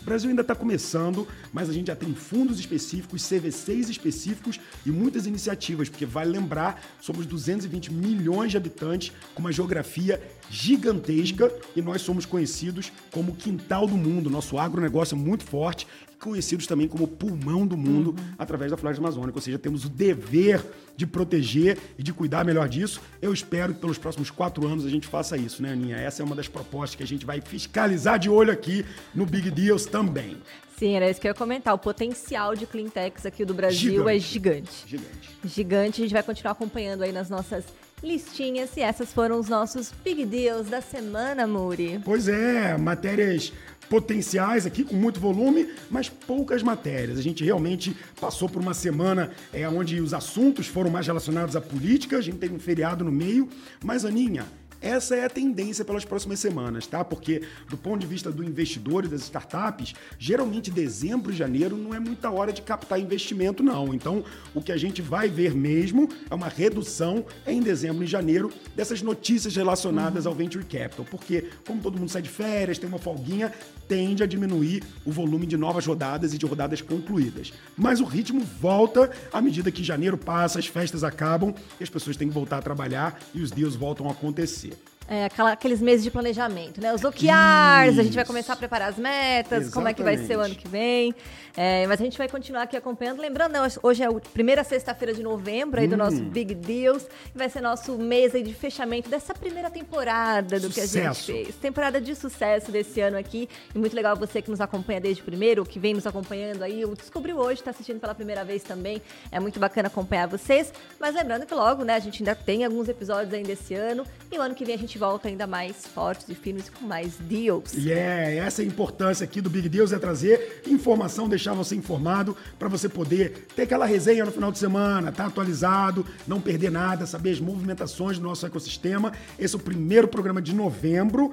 O 0.00 0.04
Brasil 0.04 0.30
ainda 0.30 0.42
está 0.42 0.54
começando, 0.54 1.28
mas 1.52 1.68
a 1.68 1.72
gente 1.72 1.88
já 1.88 1.96
tem 1.96 2.14
fundos 2.14 2.58
específicos, 2.58 3.28
CVCs 3.28 3.90
específicos 3.90 4.58
e 4.84 4.90
muitas 4.90 5.26
iniciativas, 5.26 5.88
porque 5.90 6.06
vale 6.06 6.30
lembrar, 6.30 6.82
somos 7.00 7.26
220 7.26 7.92
milhões 7.92 8.50
de 8.50 8.56
habitantes 8.56 9.12
com 9.34 9.40
uma 9.40 9.52
geografia 9.52 10.20
gigantesca 10.50 11.50
e 11.76 11.80
nós 11.80 12.02
somos 12.02 12.26
conhecidos 12.26 12.92
como 13.12 13.32
o 13.32 13.36
quintal 13.36 13.86
do 13.86 13.96
mundo. 13.96 14.28
Nosso 14.28 14.58
agronegócio 14.58 15.14
é 15.14 15.18
muito 15.18 15.44
forte 15.44 15.86
conhecidos 16.20 16.66
também 16.66 16.86
como 16.86 17.08
pulmão 17.08 17.66
do 17.66 17.76
mundo 17.76 18.14
através 18.38 18.70
da 18.70 18.76
floresta 18.76 19.02
amazônica. 19.02 19.38
Ou 19.38 19.42
seja, 19.42 19.58
temos 19.58 19.84
o 19.84 19.88
dever 19.88 20.62
de 20.94 21.06
proteger 21.06 21.78
e 21.98 22.02
de 22.02 22.12
cuidar 22.12 22.44
melhor 22.44 22.68
disso. 22.68 23.00
Eu 23.22 23.32
espero 23.32 23.72
que 23.72 23.80
pelos 23.80 23.96
próximos 23.96 24.30
quatro 24.30 24.66
anos 24.66 24.84
a 24.84 24.90
gente 24.90 25.06
faça 25.06 25.36
isso, 25.36 25.62
né, 25.62 25.72
Aninha? 25.72 25.96
Essa 25.96 26.22
é 26.22 26.24
uma 26.24 26.36
das 26.36 26.46
propostas 26.46 26.94
que 26.94 27.02
a 27.02 27.06
gente 27.06 27.24
vai 27.24 27.40
fiscalizar 27.40 28.18
de 28.18 28.28
olho 28.28 28.52
aqui 28.52 28.84
no 29.14 29.24
Big 29.24 29.50
Deals 29.50 29.86
também. 29.86 30.36
Sim, 30.76 30.94
era 30.94 31.10
isso 31.10 31.20
que 31.20 31.26
eu 31.26 31.30
ia 31.30 31.34
comentar. 31.34 31.74
O 31.74 31.78
potencial 31.78 32.54
de 32.54 32.66
cleantechs 32.66 33.24
aqui 33.24 33.44
do 33.44 33.54
Brasil 33.54 34.08
é 34.08 34.18
gigante. 34.18 34.84
Gigante. 34.86 35.30
Gigante. 35.44 36.00
A 36.00 36.04
gente 36.04 36.12
vai 36.12 36.22
continuar 36.22 36.52
acompanhando 36.52 37.02
aí 37.02 37.12
nas 37.12 37.28
nossas 37.28 37.64
listinhas. 38.02 38.76
E 38.76 38.80
essas 38.80 39.12
foram 39.12 39.38
os 39.38 39.48
nossos 39.48 39.92
Big 40.04 40.24
Deals 40.24 40.68
da 40.68 40.80
semana, 40.80 41.46
Muri. 41.46 42.00
Pois 42.04 42.28
é, 42.28 42.76
matérias 42.76 43.52
potenciais 43.88 44.66
aqui 44.66 44.84
com 44.84 44.94
muito 44.94 45.18
volume, 45.18 45.68
mas 45.90 46.08
poucas 46.08 46.62
matérias. 46.62 47.18
A 47.18 47.22
gente 47.22 47.44
realmente 47.44 47.94
passou 48.20 48.48
por 48.48 48.62
uma 48.62 48.72
semana 48.72 49.32
é, 49.52 49.68
onde 49.68 50.00
os 50.00 50.14
assuntos 50.14 50.68
foram 50.68 50.90
mais 50.90 51.08
relacionados 51.08 51.56
à 51.56 51.60
política, 51.60 52.18
a 52.18 52.20
gente 52.20 52.38
teve 52.38 52.54
um 52.54 52.60
feriado 52.60 53.04
no 53.04 53.10
meio, 53.10 53.48
mas 53.84 54.04
Aninha, 54.04 54.46
essa 54.80 55.14
é 55.14 55.24
a 55.24 55.30
tendência 55.30 55.84
pelas 55.84 56.04
próximas 56.04 56.40
semanas, 56.40 56.86
tá? 56.86 57.04
Porque 57.04 57.42
do 57.68 57.76
ponto 57.76 58.00
de 58.00 58.06
vista 58.06 58.30
do 58.32 58.42
investidor 58.42 59.04
e 59.04 59.08
das 59.08 59.22
startups, 59.22 59.94
geralmente 60.18 60.70
dezembro 60.70 61.32
e 61.32 61.36
janeiro 61.36 61.76
não 61.76 61.94
é 61.94 62.00
muita 62.00 62.30
hora 62.30 62.52
de 62.52 62.62
captar 62.62 62.98
investimento, 62.98 63.62
não. 63.62 63.92
Então, 63.94 64.24
o 64.54 64.62
que 64.62 64.72
a 64.72 64.76
gente 64.76 65.02
vai 65.02 65.28
ver 65.28 65.54
mesmo 65.54 66.08
é 66.30 66.34
uma 66.34 66.48
redução 66.48 67.24
em 67.46 67.60
dezembro 67.60 68.04
e 68.04 68.06
janeiro 68.06 68.50
dessas 68.74 69.02
notícias 69.02 69.54
relacionadas 69.54 70.26
ao 70.26 70.34
venture 70.34 70.64
capital, 70.64 71.04
porque 71.10 71.50
como 71.66 71.82
todo 71.82 71.98
mundo 71.98 72.10
sai 72.10 72.22
de 72.22 72.28
férias, 72.28 72.78
tem 72.78 72.88
uma 72.88 72.98
folguinha, 72.98 73.52
tende 73.86 74.22
a 74.22 74.26
diminuir 74.26 74.82
o 75.04 75.10
volume 75.10 75.46
de 75.46 75.56
novas 75.56 75.84
rodadas 75.86 76.32
e 76.32 76.38
de 76.38 76.46
rodadas 76.46 76.80
concluídas. 76.80 77.52
Mas 77.76 78.00
o 78.00 78.04
ritmo 78.04 78.40
volta 78.40 79.10
à 79.32 79.40
medida 79.40 79.70
que 79.70 79.82
janeiro 79.82 80.16
passa, 80.16 80.58
as 80.58 80.66
festas 80.66 81.04
acabam 81.04 81.54
e 81.78 81.82
as 81.82 81.90
pessoas 81.90 82.16
têm 82.16 82.28
que 82.28 82.34
voltar 82.34 82.58
a 82.58 82.62
trabalhar 82.62 83.20
e 83.34 83.42
os 83.42 83.50
deals 83.50 83.74
voltam 83.74 84.08
a 84.08 84.12
acontecer. 84.12 84.69
É, 85.10 85.24
aquela- 85.26 85.52
aqueles 85.52 85.80
meses 85.82 86.04
de 86.04 86.10
planejamento, 86.10 86.80
né? 86.80 86.94
Os 86.94 87.02
OKRs, 87.04 87.98
a 87.98 88.02
gente 88.04 88.14
vai 88.14 88.24
começar 88.24 88.52
a 88.52 88.56
preparar 88.56 88.88
as 88.90 88.96
metas, 88.96 89.68
como 89.70 89.88
é 89.88 89.92
que 89.92 90.02
vai 90.04 90.16
ser 90.16 90.36
o 90.36 90.40
ano 90.40 90.54
Exatamente. 90.54 90.58
que 90.62 90.68
vem. 90.68 91.14
É, 91.56 91.84
mas 91.88 92.00
a 92.00 92.04
gente 92.04 92.16
vai 92.16 92.28
continuar 92.28 92.62
aqui 92.62 92.76
acompanhando. 92.76 93.20
Lembrando, 93.20 93.52
né, 93.52 93.58
hoje 93.82 94.04
é 94.04 94.06
a 94.06 94.12
primeira 94.12 94.62
sexta-feira 94.62 95.12
de 95.12 95.20
novembro 95.20 95.80
aí 95.80 95.88
do 95.88 95.96
nosso 95.96 96.18
Hum. 96.22 96.30
Big 96.30 96.54
Deals. 96.54 97.06
Vai 97.34 97.50
ser 97.50 97.60
nosso 97.60 97.98
mês 97.98 98.36
aí 98.36 98.42
de 98.44 98.54
fechamento 98.54 99.10
dessa 99.10 99.34
primeira 99.34 99.68
temporada 99.68 100.60
do 100.60 100.70
que 100.70 100.80
a 100.80 100.86
gente 100.86 101.14
Sucesso. 101.16 101.26
fez. 101.32 101.54
Temporada 101.56 102.00
de 102.00 102.14
sucesso 102.14 102.70
desse 102.70 103.00
ano 103.00 103.18
aqui. 103.18 103.48
E 103.74 103.78
muito 103.78 103.94
legal 103.96 104.16
você 104.16 104.40
que 104.40 104.48
nos 104.48 104.60
acompanha 104.60 105.00
desde 105.00 105.22
o 105.22 105.24
primeiro, 105.24 105.64
que 105.66 105.80
vem 105.80 105.92
nos 105.92 106.06
acompanhando 106.06 106.62
aí. 106.62 106.84
O 106.84 106.94
Descobriu 106.94 107.36
hoje, 107.36 107.60
está 107.60 107.72
assistindo 107.72 107.98
pela 107.98 108.14
primeira 108.14 108.44
vez 108.44 108.62
também. 108.62 109.02
É 109.32 109.40
muito 109.40 109.58
bacana 109.58 109.88
acompanhar 109.88 110.28
vocês. 110.28 110.72
Mas 111.00 111.16
lembrando 111.16 111.46
que 111.46 111.54
logo, 111.54 111.82
né, 111.84 111.94
a 111.96 111.98
gente 111.98 112.22
ainda 112.22 112.36
tem 112.36 112.64
alguns 112.64 112.88
episódios 112.88 113.34
ainda 113.34 113.50
esse 113.50 113.74
ano. 113.74 114.04
E 114.30 114.38
o 114.38 114.40
ano 114.40 114.54
que 114.54 114.64
vem 114.64 114.76
a 114.76 114.78
gente 114.78 114.96
volta 115.00 115.28
ainda 115.28 115.46
mais 115.46 115.86
fortes 115.86 116.28
e 116.28 116.34
firmes 116.34 116.68
com 116.68 116.86
mais 116.86 117.14
deals. 117.20 117.72
E 117.72 117.90
é 117.90 118.36
essa 118.36 118.60
é 118.60 118.64
a 118.66 118.68
importância 118.68 119.24
aqui 119.24 119.40
do 119.40 119.48
Big 119.48 119.66
Deals, 119.66 119.92
é 119.92 119.98
trazer 119.98 120.62
informação, 120.66 121.26
deixar 121.26 121.54
você 121.54 121.74
informado, 121.74 122.36
para 122.58 122.68
você 122.68 122.86
poder 122.86 123.46
ter 123.56 123.62
aquela 123.62 123.86
resenha 123.86 124.26
no 124.26 124.30
final 124.30 124.52
de 124.52 124.58
semana, 124.58 125.10
tá 125.10 125.24
atualizado, 125.24 126.04
não 126.28 126.38
perder 126.38 126.70
nada, 126.70 127.06
saber 127.06 127.30
as 127.30 127.40
movimentações 127.40 128.18
do 128.18 128.24
nosso 128.24 128.44
ecossistema. 128.44 129.10
Esse 129.38 129.56
é 129.56 129.58
o 129.58 129.62
primeiro 129.62 130.06
programa 130.06 130.42
de 130.42 130.54
novembro. 130.54 131.32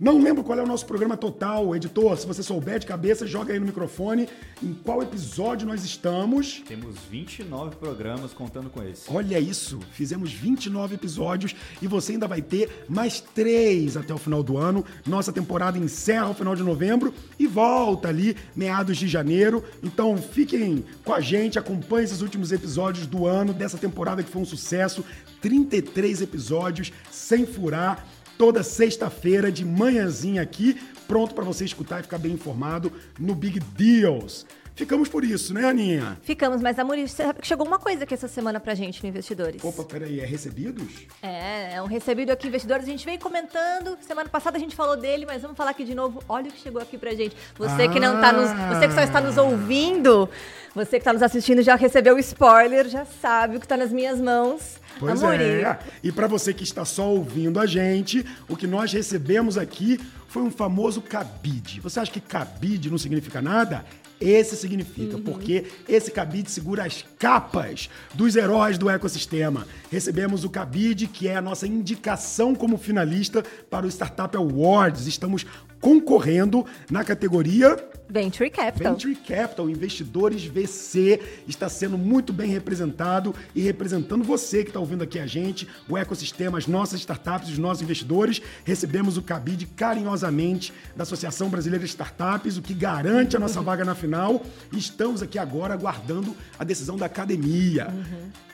Não 0.00 0.22
lembro 0.22 0.44
qual 0.44 0.56
é 0.56 0.62
o 0.62 0.66
nosso 0.66 0.86
programa 0.86 1.16
total, 1.16 1.74
editor. 1.74 2.16
Se 2.16 2.24
você 2.24 2.40
souber 2.40 2.78
de 2.78 2.86
cabeça, 2.86 3.26
joga 3.26 3.52
aí 3.52 3.58
no 3.58 3.66
microfone 3.66 4.28
em 4.62 4.72
qual 4.72 5.02
episódio 5.02 5.66
nós 5.66 5.84
estamos. 5.84 6.62
Temos 6.68 6.94
29 7.10 7.74
programas 7.74 8.32
contando 8.32 8.70
com 8.70 8.80
esse. 8.80 9.12
Olha 9.12 9.40
isso, 9.40 9.80
fizemos 9.90 10.32
29 10.32 10.94
episódios 10.94 11.56
e 11.82 11.88
você 11.88 12.12
ainda 12.12 12.28
vai 12.28 12.40
ter 12.40 12.84
mais 12.88 13.20
três 13.20 13.96
até 13.96 14.14
o 14.14 14.18
final 14.18 14.40
do 14.40 14.56
ano. 14.56 14.84
Nossa 15.04 15.32
temporada 15.32 15.76
encerra 15.76 16.26
ao 16.26 16.34
final 16.34 16.54
de 16.54 16.62
novembro 16.62 17.12
e 17.36 17.48
volta 17.48 18.06
ali 18.06 18.36
meados 18.54 18.98
de 18.98 19.08
janeiro. 19.08 19.64
Então 19.82 20.16
fiquem 20.16 20.84
com 21.04 21.12
a 21.12 21.20
gente, 21.20 21.58
acompanhem 21.58 22.04
esses 22.04 22.22
últimos 22.22 22.52
episódios 22.52 23.04
do 23.04 23.26
ano, 23.26 23.52
dessa 23.52 23.76
temporada 23.76 24.22
que 24.22 24.30
foi 24.30 24.42
um 24.42 24.46
sucesso. 24.46 25.04
33 25.40 26.22
episódios 26.22 26.92
sem 27.10 27.46
furar. 27.46 28.06
Toda 28.38 28.62
sexta-feira 28.62 29.50
de 29.50 29.64
manhãzinha 29.64 30.40
aqui, 30.40 30.80
pronto 31.08 31.34
para 31.34 31.44
você 31.44 31.64
escutar 31.64 31.98
e 31.98 32.02
ficar 32.04 32.18
bem 32.18 32.32
informado 32.32 32.92
no 33.18 33.34
Big 33.34 33.58
Deals. 33.58 34.46
Ficamos 34.78 35.08
por 35.08 35.24
isso, 35.24 35.52
né, 35.52 35.64
Aninha? 35.64 36.16
Ficamos, 36.22 36.62
mas 36.62 36.78
Amor, 36.78 36.96
chegou 37.42 37.66
uma 37.66 37.80
coisa 37.80 38.04
aqui 38.04 38.14
essa 38.14 38.28
semana 38.28 38.60
pra 38.60 38.76
gente 38.76 39.02
no 39.02 39.08
Investidores. 39.08 39.62
Opa, 39.64 39.82
peraí, 39.82 40.20
é 40.20 40.24
recebidos? 40.24 41.08
É, 41.20 41.74
é 41.74 41.82
um 41.82 41.86
recebido 41.86 42.30
aqui, 42.30 42.46
investidores. 42.46 42.84
A 42.84 42.88
gente 42.88 43.04
veio 43.04 43.18
comentando. 43.18 43.98
Semana 44.02 44.28
passada 44.28 44.56
a 44.56 44.60
gente 44.60 44.76
falou 44.76 44.96
dele, 44.96 45.26
mas 45.26 45.42
vamos 45.42 45.56
falar 45.56 45.72
aqui 45.72 45.82
de 45.82 45.96
novo. 45.96 46.22
Olha 46.28 46.48
o 46.48 46.52
que 46.52 46.60
chegou 46.60 46.80
aqui 46.80 46.96
pra 46.96 47.12
gente. 47.12 47.34
Você 47.58 47.88
que 47.88 47.98
não 47.98 48.20
tá 48.20 48.32
nos. 48.32 48.50
Você 48.76 48.86
que 48.86 48.94
só 48.94 49.00
está 49.00 49.20
nos 49.20 49.36
ouvindo, 49.36 50.28
você 50.72 51.00
que 51.00 51.04
tá 51.04 51.12
nos 51.12 51.24
assistindo 51.24 51.60
já 51.60 51.74
recebeu 51.74 52.14
o 52.14 52.18
spoiler, 52.20 52.88
já 52.88 53.04
sabe 53.04 53.56
o 53.56 53.60
que 53.60 53.66
tá 53.66 53.76
nas 53.76 53.90
minhas 53.90 54.20
mãos. 54.20 54.77
Pois 54.98 55.22
é. 55.22 55.78
E 56.02 56.10
para 56.10 56.26
você 56.26 56.52
que 56.52 56.64
está 56.64 56.84
só 56.84 57.08
ouvindo 57.08 57.60
a 57.60 57.66
gente, 57.66 58.24
o 58.48 58.56
que 58.56 58.66
nós 58.66 58.92
recebemos 58.92 59.56
aqui 59.56 59.98
foi 60.28 60.42
um 60.42 60.50
famoso 60.50 61.00
cabide. 61.00 61.80
Você 61.80 62.00
acha 62.00 62.10
que 62.10 62.20
cabide 62.20 62.90
não 62.90 62.98
significa 62.98 63.40
nada? 63.40 63.84
Esse 64.20 64.56
significa, 64.56 65.16
porque 65.18 65.66
esse 65.88 66.10
cabide 66.10 66.50
segura 66.50 66.84
as 66.84 67.04
capas 67.18 67.88
dos 68.12 68.34
heróis 68.34 68.76
do 68.76 68.90
ecossistema. 68.90 69.64
Recebemos 69.92 70.42
o 70.42 70.50
cabide, 70.50 71.06
que 71.06 71.28
é 71.28 71.36
a 71.36 71.42
nossa 71.42 71.68
indicação 71.68 72.52
como 72.52 72.76
finalista 72.76 73.44
para 73.70 73.86
o 73.86 73.88
Startup 73.88 74.36
Awards. 74.36 75.06
Estamos 75.06 75.46
concorrendo 75.80 76.64
na 76.90 77.04
categoria 77.04 77.76
Venture 78.10 78.48
Capital. 78.48 78.92
Venture 78.94 79.14
Capital, 79.16 79.68
investidores 79.68 80.42
VC, 80.44 81.20
está 81.46 81.68
sendo 81.68 81.98
muito 81.98 82.32
bem 82.32 82.48
representado 82.50 83.34
e 83.54 83.60
representando 83.60 84.24
você 84.24 84.62
que 84.62 84.70
está 84.70 84.80
ouvindo 84.80 85.04
aqui 85.04 85.18
a 85.18 85.26
gente, 85.26 85.68
o 85.86 85.96
ecossistema, 85.96 86.56
as 86.56 86.66
nossas 86.66 87.00
startups, 87.00 87.50
os 87.50 87.58
nossos 87.58 87.82
investidores. 87.82 88.40
Recebemos 88.64 89.18
o 89.18 89.22
cabide 89.22 89.66
carinhosamente 89.66 90.72
da 90.96 91.02
Associação 91.02 91.50
Brasileira 91.50 91.84
de 91.84 91.90
Startups, 91.90 92.56
o 92.56 92.62
que 92.62 92.72
garante 92.72 93.36
a 93.36 93.40
nossa 93.40 93.60
vaga 93.60 93.84
na 93.84 93.94
final. 93.94 94.42
E 94.72 94.78
estamos 94.78 95.22
aqui 95.22 95.38
agora 95.38 95.74
aguardando 95.74 96.34
a 96.58 96.64
decisão 96.64 96.96
da 96.96 97.06
academia. 97.06 97.88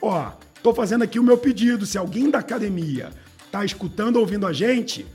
Ó, 0.01 0.31
tô 0.61 0.73
fazendo 0.73 1.03
aqui 1.05 1.17
o 1.17 1.23
meu 1.23 1.37
pedido. 1.37 1.85
Se 1.85 1.97
alguém 1.97 2.29
da 2.29 2.39
academia 2.39 3.09
tá 3.49 3.63
escutando 3.63 4.17
ou 4.17 4.23
ouvindo 4.23 4.45
a 4.45 4.51
gente, 4.51 5.05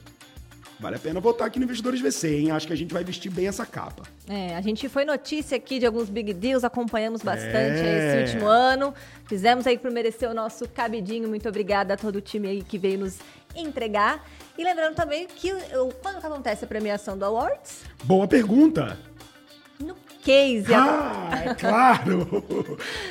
vale 0.81 0.97
a 0.97 0.99
pena 0.99 1.21
voltar 1.21 1.45
aqui 1.45 1.59
no 1.59 1.65
Investidores 1.65 2.01
VC, 2.01 2.29
hein? 2.41 2.51
Acho 2.51 2.67
que 2.67 2.73
a 2.73 2.77
gente 2.77 2.93
vai 2.93 3.05
vestir 3.05 3.31
bem 3.31 3.47
essa 3.47 3.67
capa. 3.67 4.03
É, 4.29 4.57
a 4.57 4.61
gente 4.61 4.89
foi 4.89 5.05
notícia 5.05 5.57
aqui 5.57 5.79
de 5.79 5.87
alguns 5.87 6.09
big 6.09 6.33
deals, 6.33 6.65
acompanhamos 6.65 7.23
bastante 7.23 7.51
É. 7.81 8.23
esse 8.25 8.33
último 8.35 8.49
ano. 8.49 8.95
Fizemos 9.27 9.67
aí 9.67 9.79
por 9.79 9.91
merecer 9.91 10.31
o 10.31 10.35
nosso 10.35 10.69
cabidinho. 10.69 11.29
Muito 11.29 11.49
obrigada 11.49 11.95
a 11.95 11.97
todo 11.97 12.17
o 12.17 12.21
time 12.21 12.49
aí 12.49 12.63
que 12.63 12.79
veio 12.79 12.99
nos 13.01 13.19
entregar. 13.55 14.25
E 14.57 14.65
lembrando 14.65 14.95
também 14.95 15.27
que 15.27 15.53
quando 16.03 16.21
que 16.21 16.27
acontece 16.27 16.65
a 16.65 16.69
premiação 16.69 17.17
do 17.19 17.25
Awards? 17.25 17.83
Boa 18.05 18.27
pergunta. 18.27 18.99
No 19.81 19.97
Case. 20.23 20.73
Ah, 20.75 21.31
é 21.47 21.55
claro! 21.55 22.45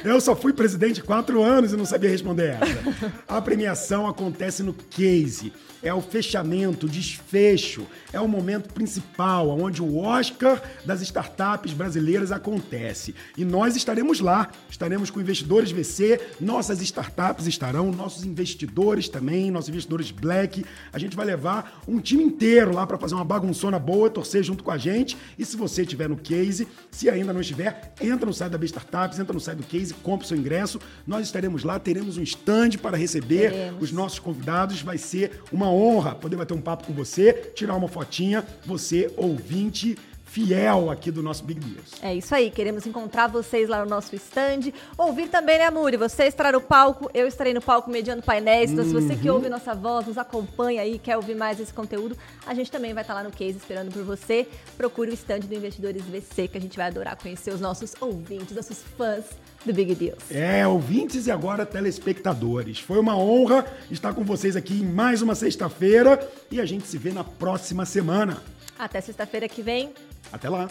Eu 0.06 0.22
só 0.22 0.36
fui 0.36 0.54
presidente 0.54 1.02
quatro 1.02 1.42
anos 1.42 1.74
e 1.74 1.76
não 1.76 1.86
sabia 1.86 2.10
responder 2.10 2.60
essa. 2.62 3.14
A 3.28 3.42
premiação 3.42 4.08
acontece 4.08 4.62
no 4.62 4.74
Case. 4.74 5.52
É 5.82 5.94
o 5.94 6.02
fechamento, 6.02 6.86
o 6.86 6.90
desfecho. 6.90 7.88
É 8.12 8.20
o 8.20 8.28
momento 8.28 8.74
principal, 8.74 9.50
onde 9.50 9.82
o 9.82 9.98
Oscar 9.98 10.62
das 10.86 11.02
startups 11.02 11.74
brasileiras 11.74 12.32
acontece. 12.32 13.16
E 13.38 13.46
nós 13.46 13.76
estaremos 13.76 14.20
lá. 14.20 14.50
Estaremos 14.70 15.10
com 15.10 15.22
investidores 15.22 15.72
VC, 15.72 16.20
nossas 16.40 16.82
startups 16.82 17.48
estarão, 17.48 17.92
nossos 17.92 18.26
investidores 18.26 19.08
também, 19.08 19.50
nossos 19.52 19.70
investidores 19.70 20.12
Black. 20.12 20.66
A 20.92 21.00
gente 21.00 21.16
vai 21.16 21.26
levar 21.26 21.82
um 21.88 22.00
time 22.00 22.24
inteiro 22.24 22.74
lá 22.74 22.86
para 22.86 22.98
fazer 22.98 23.16
uma 23.16 23.26
bagunçona 23.26 23.80
boa, 23.80 24.10
torcer 24.10 24.44
junto 24.44 24.64
com 24.64 24.72
a 24.72 24.78
gente. 24.78 25.18
E 25.38 25.46
se 25.46 25.56
você 25.56 25.84
estiver 25.84 26.10
no 26.10 26.18
Case, 26.18 26.59
se 26.92 27.10
ainda 27.10 27.34
não 27.34 27.42
estiver, 27.42 27.94
entra 28.02 28.26
no 28.26 28.34
site 28.34 28.52
da 28.52 28.58
B 28.58 28.66
Startups, 28.66 29.20
entra 29.20 29.34
no 29.34 29.40
site 29.40 29.58
do 29.58 29.64
Case, 29.64 29.94
compra 29.96 30.26
o 30.26 30.28
seu 30.28 30.38
ingresso. 30.38 30.80
Nós 31.06 31.26
estaremos 31.26 31.64
lá, 31.64 31.80
teremos 31.80 32.18
um 32.18 32.24
stand 32.24 32.72
para 32.82 32.98
receber 32.98 33.52
Teremos. 33.52 33.84
os 33.84 33.92
nossos 33.92 34.20
convidados. 34.20 34.82
Vai 34.82 34.98
ser 34.98 35.42
uma 35.52 35.70
honra 35.72 36.16
poder 36.16 36.36
bater 36.36 36.54
um 36.54 36.62
papo 36.62 36.86
com 36.86 36.94
você, 36.94 37.34
tirar 37.56 37.76
uma 37.76 37.88
fotinha, 37.88 38.46
você 38.66 39.12
ouvinte 39.18 39.98
fiel 40.30 40.92
aqui 40.92 41.12
do 41.12 41.24
nosso 41.24 41.44
Big 41.44 41.60
Deals. 41.60 41.94
É 42.02 42.14
isso 42.14 42.34
aí, 42.36 42.52
queremos 42.52 42.86
encontrar 42.86 43.28
vocês 43.28 43.68
lá 43.68 43.84
no 43.84 43.90
nosso 43.90 44.16
stand. 44.16 44.72
Ouvir 44.98 45.28
também, 45.28 45.58
né, 45.58 45.70
Muri? 45.70 45.98
Você 45.98 46.26
estará 46.26 46.52
no 46.52 46.62
palco, 46.62 47.10
eu 47.14 47.28
estarei 47.28 47.54
no 47.54 47.62
palco 47.62 47.90
mediando 47.90 48.22
painéis. 48.22 48.72
Então, 48.72 48.86
se 48.86 48.94
você 48.94 49.16
que 49.16 49.30
ouve 49.30 49.50
nossa 49.50 49.74
voz, 49.74 50.06
nos 50.06 50.18
acompanha 50.18 50.82
aí, 50.82 51.00
quer 51.00 51.18
ouvir 51.18 51.36
mais 51.36 51.60
esse 51.60 51.74
conteúdo, 51.74 52.16
a 52.46 52.54
gente 52.54 52.72
também 52.72 52.94
vai 52.94 53.04
estar 53.04 53.14
lá 53.14 53.24
no 53.24 53.32
Case 53.32 53.58
esperando 53.58 53.92
por 53.92 54.04
você. 54.04 54.48
Procure 54.78 55.10
o 55.10 55.14
stand 55.14 55.40
do 55.40 55.56
Investidores 55.56 56.04
VC, 56.04 56.48
que 56.48 56.58
a 56.58 56.62
gente 56.62 56.78
vai 56.78 56.88
adorar 56.88 57.18
conhecer 57.18 57.52
os 57.52 57.60
nossos 57.60 57.96
ouvintes, 58.00 58.56
nossos 58.56 58.84
fãs 58.98 59.26
do 59.66 59.74
Big 59.74 59.96
Deals. 59.96 60.32
É, 60.32 60.66
ouvintes 60.68 61.28
e 61.28 61.32
agora 61.32 61.66
telespectadores. 61.66 62.80
Foi 62.80 63.00
uma 63.00 63.18
honra 63.18 63.66
estar 63.90 64.14
com 64.14 64.24
vocês 64.24 64.56
aqui 64.56 64.82
em 64.82 64.86
mais 64.86 65.22
uma 65.22 65.36
sexta-feira 65.36 66.20
e 66.52 66.62
a 66.62 66.66
gente 66.66 66.88
se 66.88 66.98
vê 66.98 67.12
na 67.12 67.24
próxima 67.24 67.86
semana. 67.86 68.42
Até 68.78 69.02
sexta-feira 69.02 69.50
que 69.50 69.62
vem. 69.62 69.92
Até 70.32 70.50
lá! 70.50 70.70